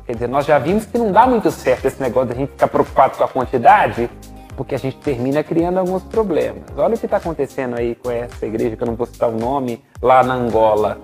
Quer 0.06 0.14
dizer, 0.14 0.28
nós 0.28 0.46
já 0.46 0.60
vimos 0.60 0.86
que 0.86 0.98
não 0.98 1.12
dá 1.12 1.26
muito 1.26 1.50
certo 1.50 1.86
esse 1.86 2.02
negócio 2.02 2.28
de 2.30 2.34
a 2.34 2.38
gente 2.38 2.52
ficar 2.52 2.68
preocupado 2.68 3.18
com 3.18 3.24
a 3.24 3.28
quantidade, 3.28 4.10
porque 4.56 4.76
a 4.76 4.78
gente 4.78 4.98
termina 4.98 5.44
criando 5.44 5.80
alguns 5.80 6.04
problemas. 6.04 6.64
Olha 6.78 6.96
o 6.96 7.00
que 7.00 7.06
está 7.06 7.18
acontecendo 7.18 7.78
aí 7.78 7.96
com 7.96 8.12
essa 8.12 8.46
igreja, 8.46 8.76
que 8.76 8.84
eu 8.84 8.88
não 8.88 8.96
vou 8.96 9.08
citar 9.08 9.30
o 9.30 9.38
nome, 9.38 9.84
lá 10.02 10.24
na 10.24 10.36
Angola. 10.36 11.00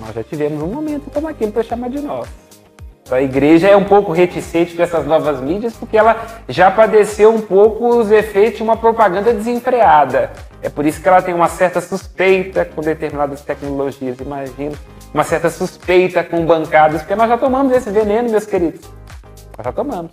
Nós 0.00 0.14
já 0.14 0.22
tivemos 0.22 0.62
um 0.62 0.66
momento 0.66 1.10
como 1.10 1.28
aquele 1.28 1.52
para 1.52 1.62
chamar 1.62 1.88
de 1.88 2.00
nós. 2.00 2.45
A 3.08 3.22
igreja 3.22 3.68
é 3.68 3.76
um 3.76 3.84
pouco 3.84 4.10
reticente 4.10 4.74
com 4.74 4.82
essas 4.82 5.06
novas 5.06 5.40
mídias 5.40 5.74
porque 5.74 5.96
ela 5.96 6.16
já 6.48 6.72
padeceu 6.72 7.32
um 7.32 7.40
pouco 7.40 7.86
os 7.86 8.10
efeitos 8.10 8.56
de 8.56 8.64
uma 8.64 8.76
propaganda 8.76 9.32
desenfreada. 9.32 10.32
É 10.60 10.68
por 10.68 10.84
isso 10.84 11.00
que 11.00 11.08
ela 11.08 11.22
tem 11.22 11.32
uma 11.32 11.48
certa 11.48 11.80
suspeita 11.80 12.64
com 12.64 12.80
determinadas 12.80 13.42
tecnologias, 13.42 14.18
imagino. 14.18 14.76
Uma 15.14 15.22
certa 15.22 15.48
suspeita 15.50 16.24
com 16.24 16.44
bancadas, 16.44 17.02
porque 17.02 17.14
nós 17.14 17.28
já 17.28 17.38
tomamos 17.38 17.72
esse 17.72 17.90
veneno, 17.90 18.28
meus 18.28 18.44
queridos. 18.44 18.80
Nós 19.56 19.64
já 19.64 19.72
tomamos. 19.72 20.10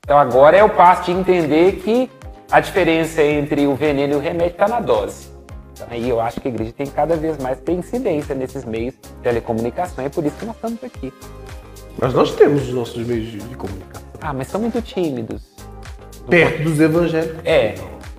Então 0.00 0.18
agora 0.18 0.58
é 0.58 0.62
o 0.62 0.68
passo 0.68 1.04
de 1.04 1.12
entender 1.12 1.76
que 1.76 2.10
a 2.50 2.60
diferença 2.60 3.22
entre 3.22 3.66
o 3.66 3.74
veneno 3.74 4.12
e 4.12 4.16
o 4.16 4.20
remédio 4.20 4.52
está 4.52 4.68
na 4.68 4.80
dose. 4.80 5.28
Então 5.72 5.86
aí 5.90 6.08
eu 6.08 6.20
acho 6.20 6.38
que 6.38 6.48
a 6.48 6.50
igreja 6.50 6.72
tem 6.76 6.86
cada 6.86 7.16
vez 7.16 7.38
mais 7.38 7.58
ter 7.60 7.72
incidência 7.72 8.34
nesses 8.34 8.64
meios 8.64 8.94
de 8.94 9.08
telecomunicação, 9.22 10.04
é 10.04 10.10
por 10.10 10.24
isso 10.24 10.36
que 10.36 10.44
nós 10.44 10.54
estamos 10.54 10.84
aqui. 10.84 11.12
Mas 11.98 12.12
nós 12.14 12.34
temos 12.34 12.62
os 12.68 12.74
nossos 12.74 13.06
meios 13.06 13.26
de, 13.30 13.38
de 13.38 13.54
comunicação. 13.56 14.06
Ah, 14.20 14.32
mas 14.32 14.48
são 14.48 14.60
muito 14.60 14.80
tímidos. 14.82 15.42
Perto 16.28 16.62
dos 16.64 16.80
evangélicos. 16.80 17.38
É. 17.44 17.74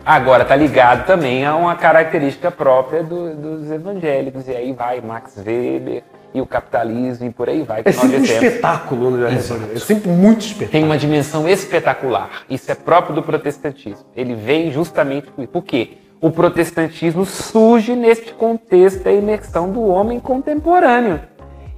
Agora 0.05 0.45
tá 0.45 0.55
ligado 0.55 1.05
também 1.05 1.45
a 1.45 1.55
uma 1.55 1.75
característica 1.75 2.49
própria 2.49 3.03
do- 3.03 3.35
dos 3.35 3.69
evangélicos. 3.71 4.47
E 4.47 4.51
aí 4.51 4.71
vai 4.71 5.01
Max 5.01 5.35
Weber 5.37 6.03
e 6.33 6.39
o 6.39 6.45
capitalismo 6.45 7.25
e 7.27 7.29
por 7.29 7.49
aí 7.49 7.63
vai. 7.63 7.83
que 7.83 7.89
É 7.89 7.91
sempre 7.91 8.17
um 8.17 8.23
espetáculo, 8.23 9.11
né? 9.11 9.33
É 9.75 9.79
sempre 9.79 10.09
muito 10.09 10.41
espetáculo. 10.41 10.71
tem 10.71 10.83
uma 10.85 10.97
dimensão 10.97 11.47
espetacular. 11.47 12.29
Isso 12.49 12.71
é 12.71 12.75
próprio 12.75 13.15
do 13.15 13.21
protestantismo. 13.21 14.05
Ele 14.15 14.33
vem 14.33 14.71
justamente 14.71 15.27
por 15.29 15.45
Por 15.47 15.63
quê? 15.63 15.97
O 16.21 16.31
protestantismo 16.31 17.25
surge 17.25 17.93
neste 17.95 18.33
contexto 18.33 19.03
da 19.03 19.11
imersão 19.11 19.69
do 19.69 19.85
homem 19.85 20.19
contemporâneo. 20.19 21.19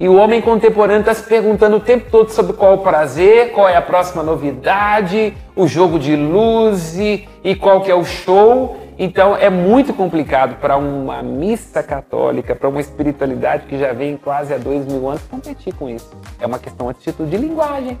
E 0.00 0.08
o 0.08 0.16
homem 0.16 0.40
contemporâneo 0.40 1.00
está 1.00 1.12
se 1.12 1.22
perguntando 1.24 1.76
o 1.76 1.80
tempo 1.80 2.10
todo 2.10 2.30
sobre 2.30 2.54
qual 2.54 2.76
o 2.76 2.78
prazer, 2.78 3.52
qual 3.52 3.68
é 3.68 3.76
a 3.76 3.82
próxima 3.82 4.22
novidade, 4.22 5.34
o 5.54 5.68
jogo 5.68 5.98
de 5.98 6.16
luz 6.16 6.98
e, 6.98 7.28
qual 7.60 7.82
que 7.82 7.90
é 7.90 7.94
o 7.94 8.02
show. 8.02 8.78
Então 8.98 9.36
é 9.36 9.50
muito 9.50 9.92
complicado 9.92 10.58
para 10.58 10.78
uma 10.78 11.22
missa 11.22 11.82
católica, 11.82 12.56
para 12.56 12.70
uma 12.70 12.80
espiritualidade 12.80 13.66
que 13.66 13.78
já 13.78 13.92
vem 13.92 14.16
quase 14.16 14.54
há 14.54 14.56
dois 14.56 14.86
mil 14.86 15.06
anos, 15.06 15.20
competir 15.30 15.74
com 15.74 15.86
isso. 15.86 16.10
É 16.40 16.46
uma 16.46 16.58
questão 16.58 16.86
de 16.86 16.92
atitude 16.92 17.30
de 17.30 17.36
linguagem. 17.36 17.98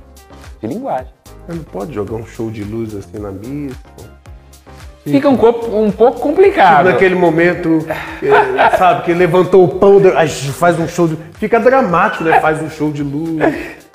De 0.58 0.66
linguagem. 0.66 1.12
Não 1.46 1.58
pode 1.64 1.92
jogar 1.92 2.14
um 2.14 2.24
show 2.24 2.50
de 2.50 2.64
luz 2.64 2.96
assim 2.96 3.18
na 3.18 3.30
missa. 3.30 4.19
Fica 5.04 5.28
um, 5.28 5.36
pouco- 5.36 5.74
um 5.76 5.90
pouco 5.90 6.20
complicado. 6.20 6.86
Naquele 6.86 7.14
momento, 7.14 7.86
é, 8.22 8.76
sabe, 8.76 9.04
que 9.04 9.14
levantou 9.14 9.64
o 9.64 9.68
pão, 9.68 9.98
faz 10.52 10.78
um 10.78 10.86
show 10.86 11.08
de. 11.08 11.16
Fica 11.38 11.58
dramático, 11.58 12.22
né? 12.22 12.38
Faz 12.40 12.60
um 12.62 12.68
show 12.68 12.90
de 12.92 13.02
luz. 13.02 13.38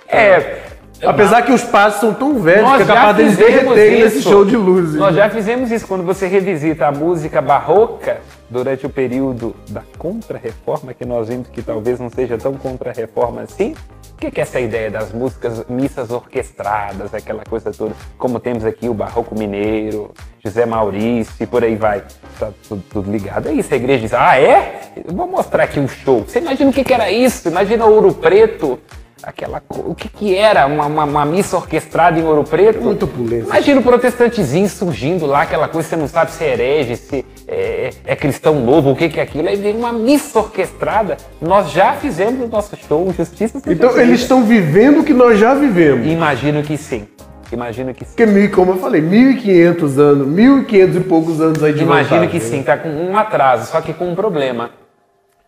É, 0.07 0.57
Apesar 1.03 1.41
que 1.41 1.51
os 1.51 1.63
padres 1.63 1.99
são 1.99 2.13
tão 2.13 2.39
velhos 2.39 2.63
Nós 2.63 2.77
que 2.77 2.83
é 2.83 2.85
capaz 2.85 3.17
deles 3.17 3.35
fizemos 3.35 3.75
derreterem 3.75 4.03
nesse 4.03 4.21
show 4.21 4.45
de 4.45 4.55
luzes. 4.55 4.95
Nós 4.95 5.15
né? 5.15 5.23
já 5.23 5.29
fizemos 5.29 5.71
isso 5.71 5.87
quando 5.87 6.03
você 6.03 6.27
revisita 6.27 6.87
a 6.87 6.91
música 6.91 7.41
barroca 7.41 8.21
durante 8.49 8.85
o 8.85 8.89
período 8.89 9.55
da 9.69 9.83
contra-reforma, 9.97 10.93
que 10.93 11.05
nós 11.05 11.27
vimos 11.27 11.47
que 11.49 11.61
talvez 11.61 11.99
não 11.99 12.09
seja 12.09 12.37
tão 12.37 12.53
contra-reforma 12.53 13.41
assim. 13.41 13.75
O 14.13 14.17
que 14.17 14.31
que 14.31 14.39
é 14.39 14.43
essa 14.43 14.61
ideia 14.61 14.89
das 14.89 15.11
músicas, 15.11 15.65
missas 15.67 16.09
orquestradas, 16.09 17.13
aquela 17.13 17.43
coisa 17.43 17.71
toda? 17.71 17.93
Como 18.17 18.39
temos 18.39 18.63
aqui 18.63 18.87
o 18.87 18.93
Barroco 18.93 19.37
Mineiro, 19.37 20.11
José 20.43 20.65
Maurício 20.65 21.33
e 21.41 21.45
por 21.45 21.63
aí 21.63 21.75
vai. 21.75 22.01
Tá 22.39 22.49
tudo, 22.67 22.83
tudo 22.89 23.11
ligado 23.11 23.49
a 23.49 23.51
isso. 23.51 23.73
A 23.73 23.77
igreja 23.77 24.01
diz, 24.01 24.13
ah 24.13 24.39
é? 24.39 24.91
Eu 25.05 25.13
vou 25.13 25.27
mostrar 25.27 25.65
aqui 25.65 25.81
um 25.81 25.87
show. 25.87 26.23
Você 26.25 26.39
imagina 26.39 26.69
o 26.69 26.73
que 26.73 26.83
que 26.83 26.93
era 26.93 27.11
isso? 27.11 27.49
Imagina 27.49 27.85
Ouro 27.85 28.13
Preto, 28.13 28.79
aquela 29.25 29.61
o 29.69 29.95
que 29.95 30.07
que 30.07 30.35
era 30.35 30.65
uma, 30.67 30.85
uma, 30.85 31.03
uma 31.03 31.25
missa 31.25 31.57
orquestrada 31.57 32.19
em 32.19 32.23
Ouro 32.23 32.43
Preto? 32.43 32.81
Muito 32.81 33.05
opulência. 33.05 33.45
Imagina 33.47 33.79
o 33.79 33.83
protestantezinho 33.83 34.69
surgindo 34.69 35.25
lá, 35.25 35.41
aquela 35.41 35.67
coisa, 35.67 35.89
você 35.89 35.95
não 35.95 36.07
sabe 36.07 36.31
se 36.31 36.43
é 36.43 36.53
herege, 36.53 36.95
se 36.95 37.25
é, 37.47 37.89
é 38.05 38.15
cristão 38.15 38.55
novo, 38.59 38.91
o 38.91 38.95
que 38.95 39.09
que 39.09 39.19
é 39.19 39.23
aquilo. 39.23 39.47
Aí 39.49 39.55
vem 39.55 39.75
uma 39.75 39.91
missa 39.91 40.39
orquestrada. 40.39 41.17
Nós 41.41 41.71
já 41.71 41.93
fizemos 41.93 42.45
o 42.45 42.47
nosso 42.47 42.75
show, 42.87 43.11
Justiça 43.13 43.59
seja 43.59 43.73
Então 43.73 43.97
eles 43.99 44.21
estão 44.21 44.43
vivendo 44.43 44.99
o 44.99 45.03
que 45.03 45.13
nós 45.13 45.39
já 45.39 45.53
vivemos. 45.53 46.07
Imagino 46.07 46.61
que 46.63 46.77
sim. 46.77 47.07
Imagino 47.51 47.93
que 47.93 48.03
sim. 48.03 48.11
Porque, 48.15 48.25
mil- 48.25 48.51
como 48.51 48.71
eu 48.71 48.77
falei, 48.77 49.01
1.500 49.01 49.97
anos, 49.99 50.27
1.500 50.27 50.95
e 50.95 50.99
poucos 51.01 51.39
anos 51.39 51.63
aí 51.63 51.73
de 51.73 51.83
Imagino 51.83 52.09
vantagem, 52.21 52.29
que 52.29 52.43
né? 52.43 52.51
sim, 52.57 52.63
tá 52.63 52.75
com 52.77 52.89
um 52.89 53.15
atraso, 53.17 53.71
só 53.71 53.81
que 53.81 53.93
com 53.93 54.09
um 54.09 54.15
problema. 54.15 54.71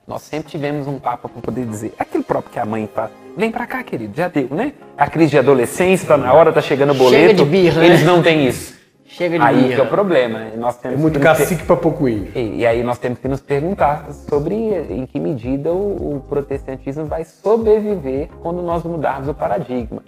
Nós 0.08 0.22
sempre 0.22 0.50
tivemos 0.52 0.88
um 0.88 1.00
papo 1.00 1.28
para 1.28 1.42
poder 1.42 1.66
dizer, 1.66 1.94
aquilo 2.00 2.24
próprio 2.24 2.54
que 2.54 2.60
a 2.60 2.66
mãe 2.66 2.88
faz. 2.94 3.10
Vem 3.38 3.52
pra 3.52 3.68
cá, 3.68 3.84
querido, 3.84 4.14
já 4.18 4.28
deu, 4.28 4.48
né? 4.50 4.74
A 4.98 5.08
crise 5.08 5.30
de 5.32 5.38
adolescência, 5.38 6.08
tá 6.08 6.18
na 6.18 6.34
hora, 6.34 6.52
tá 6.52 6.60
chegando 6.62 6.90
o 6.92 6.96
Chega 6.96 7.06
boleto. 7.12 7.36
de 7.36 7.46
birra, 7.46 7.86
Eles 7.86 8.00
né? 8.02 8.06
não 8.08 8.24
têm 8.24 8.48
isso. 8.48 8.76
Chega 9.06 9.38
de 9.38 9.46
Aí 9.46 9.56
birra. 9.56 9.76
que 9.76 9.82
é 9.82 9.84
o 9.84 9.88
problema. 9.88 10.40
né? 10.40 10.52
Nós 10.58 10.76
temos 10.78 10.98
É 10.98 11.02
muito 11.02 11.20
que 11.20 11.26
nos 11.26 11.38
per- 11.38 11.46
cacique 11.46 11.64
pra 11.66 11.76
pouco 11.76 12.08
índio. 12.10 12.32
E, 12.36 12.58
e 12.62 12.66
aí 12.68 12.84
nós 12.84 12.98
temos 12.98 13.20
que 13.20 13.28
nos 13.28 13.40
perguntar 13.40 14.08
sobre 14.12 14.56
em 14.56 15.06
que 15.06 15.20
medida 15.20 15.72
o, 15.72 16.16
o 16.16 16.20
protestantismo 16.28 17.06
vai 17.06 17.24
sobreviver 17.26 18.30
quando 18.42 18.62
nós 18.64 18.84
mudarmos 18.84 19.30
o 19.30 19.34
paradigma. 19.36 20.02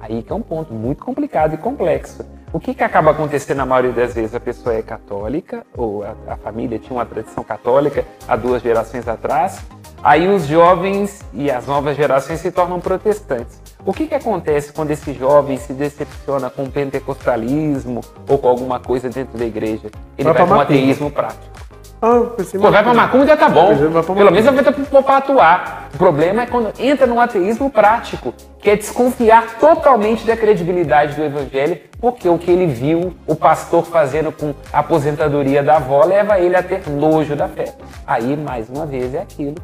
Aí 0.00 0.22
que 0.22 0.32
é 0.32 0.34
um 0.36 0.40
ponto 0.40 0.72
muito 0.72 1.04
complicado 1.04 1.54
e 1.54 1.56
complexo. 1.58 2.24
O 2.52 2.58
que, 2.60 2.72
que 2.72 2.82
acaba 2.84 3.10
acontecendo 3.10 3.58
na 3.58 3.66
maioria 3.66 3.92
das 3.92 4.14
vezes? 4.14 4.34
A 4.34 4.40
pessoa 4.40 4.74
é 4.74 4.80
católica, 4.82 5.66
ou 5.76 6.02
a, 6.04 6.14
a 6.32 6.36
família 6.36 6.78
tinha 6.78 6.96
uma 6.96 7.04
tradição 7.04 7.42
católica 7.44 8.04
há 8.26 8.34
duas 8.36 8.62
gerações 8.62 9.06
atrás, 9.06 9.60
aí 10.02 10.28
os 10.28 10.46
jovens 10.46 11.24
e 11.32 11.50
as 11.50 11.66
novas 11.66 11.96
gerações 11.96 12.40
se 12.40 12.50
tornam 12.50 12.80
protestantes. 12.80 13.60
O 13.84 13.92
que, 13.92 14.06
que 14.06 14.14
acontece 14.14 14.72
quando 14.72 14.90
esse 14.90 15.12
jovem 15.12 15.56
se 15.56 15.72
decepciona 15.72 16.50
com 16.50 16.64
o 16.64 16.70
pentecostalismo 16.70 18.00
ou 18.28 18.38
com 18.38 18.48
alguma 18.48 18.80
coisa 18.80 19.08
dentro 19.08 19.38
da 19.38 19.44
igreja? 19.44 19.90
Ele 20.16 20.24
Vai 20.24 20.34
vai, 20.34 20.46
para 20.46 20.56
um 20.56 20.60
ateísmo 20.60 21.10
prático. 21.10 21.58
Ah, 22.00 22.20
pensei 22.36 22.60
Pô, 22.60 22.70
vai 22.70 22.82
pra 22.82 22.94
macumba 22.94 23.26
já 23.26 23.36
tá 23.36 23.48
bom. 23.48 23.74
Pelo 23.76 24.30
menos 24.30 24.44
vai 24.44 24.62
pra 24.62 25.02
pra 25.02 25.16
atuar. 25.16 25.88
O 25.92 25.98
problema 25.98 26.42
é 26.42 26.46
quando 26.46 26.72
entra 26.78 27.06
num 27.06 27.20
ateísmo 27.20 27.70
prático, 27.70 28.32
que 28.60 28.70
é 28.70 28.76
desconfiar 28.76 29.58
totalmente 29.58 30.24
da 30.24 30.36
credibilidade 30.36 31.16
do 31.16 31.24
evangelho, 31.24 31.80
porque 32.00 32.28
o 32.28 32.38
que 32.38 32.50
ele 32.50 32.66
viu 32.66 33.14
o 33.26 33.34
pastor 33.34 33.84
fazendo 33.84 34.30
com 34.30 34.54
a 34.72 34.78
aposentadoria 34.78 35.62
da 35.62 35.76
avó 35.76 36.04
leva 36.04 36.38
ele 36.38 36.54
a 36.54 36.62
ter 36.62 36.88
nojo 36.88 37.34
da 37.34 37.48
fé. 37.48 37.74
Aí, 38.06 38.36
mais 38.36 38.68
uma 38.68 38.86
vez, 38.86 39.12
é 39.14 39.22
aquilo 39.22 39.56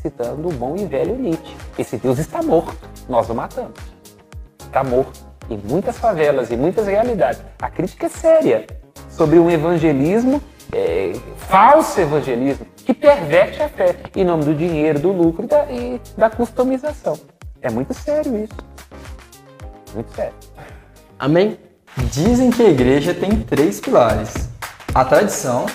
citando 0.00 0.48
o 0.48 0.52
bom 0.52 0.76
e 0.76 0.86
velho 0.86 1.16
Nietzsche, 1.16 1.56
esse 1.78 1.96
Deus 1.96 2.18
está 2.18 2.42
morto, 2.42 2.88
nós 3.08 3.28
o 3.28 3.34
matamos. 3.34 3.78
Está 4.60 4.84
morto. 4.84 5.26
Em 5.50 5.56
muitas 5.56 5.96
favelas, 5.96 6.50
em 6.50 6.56
muitas 6.56 6.86
realidades. 6.86 7.40
A 7.60 7.70
crítica 7.70 8.06
é 8.06 8.08
séria 8.08 8.66
sobre 9.10 9.38
um 9.38 9.50
evangelismo, 9.50 10.42
é, 10.72 11.12
falso 11.36 12.00
evangelismo, 12.00 12.66
que 12.76 12.92
perverte 12.92 13.62
a 13.62 13.68
fé 13.68 13.96
em 14.14 14.24
nome 14.24 14.44
do 14.44 14.54
dinheiro, 14.54 14.98
do 14.98 15.10
lucro 15.10 15.44
e 15.44 15.48
da, 15.48 15.72
e 15.72 16.00
da 16.16 16.30
customização. 16.30 17.18
É 17.60 17.70
muito 17.70 17.92
sério 17.94 18.44
isso. 18.44 18.54
Muito 19.94 20.14
sério. 20.14 20.34
Amém? 21.18 21.58
Dizem 22.12 22.50
que 22.50 22.62
a 22.62 22.68
igreja 22.68 23.12
tem 23.12 23.40
três 23.40 23.80
pilares: 23.80 24.48
a 24.94 25.04
tradição, 25.04 25.66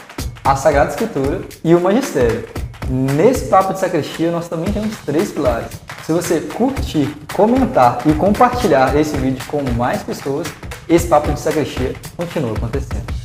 a 0.43 0.55
Sagrada 0.55 0.91
Escritura 0.91 1.41
e 1.63 1.75
o 1.75 1.81
magistério. 1.81 2.62
Nesse 2.89 3.45
papo 3.45 3.73
de 3.73 3.79
sacristia, 3.79 4.31
nós 4.31 4.47
também 4.47 4.71
temos 4.73 4.97
três 5.05 5.31
pilares. 5.31 5.71
Se 6.05 6.11
você 6.11 6.41
curtir, 6.41 7.15
comentar 7.33 8.01
e 8.05 8.13
compartilhar 8.13 8.95
esse 8.95 9.15
vídeo 9.15 9.43
com 9.47 9.61
mais 9.77 10.03
pessoas, 10.03 10.47
esse 10.89 11.07
papo 11.07 11.31
de 11.31 11.39
sacristia 11.39 11.93
continua 12.17 12.51
acontecendo. 12.51 13.22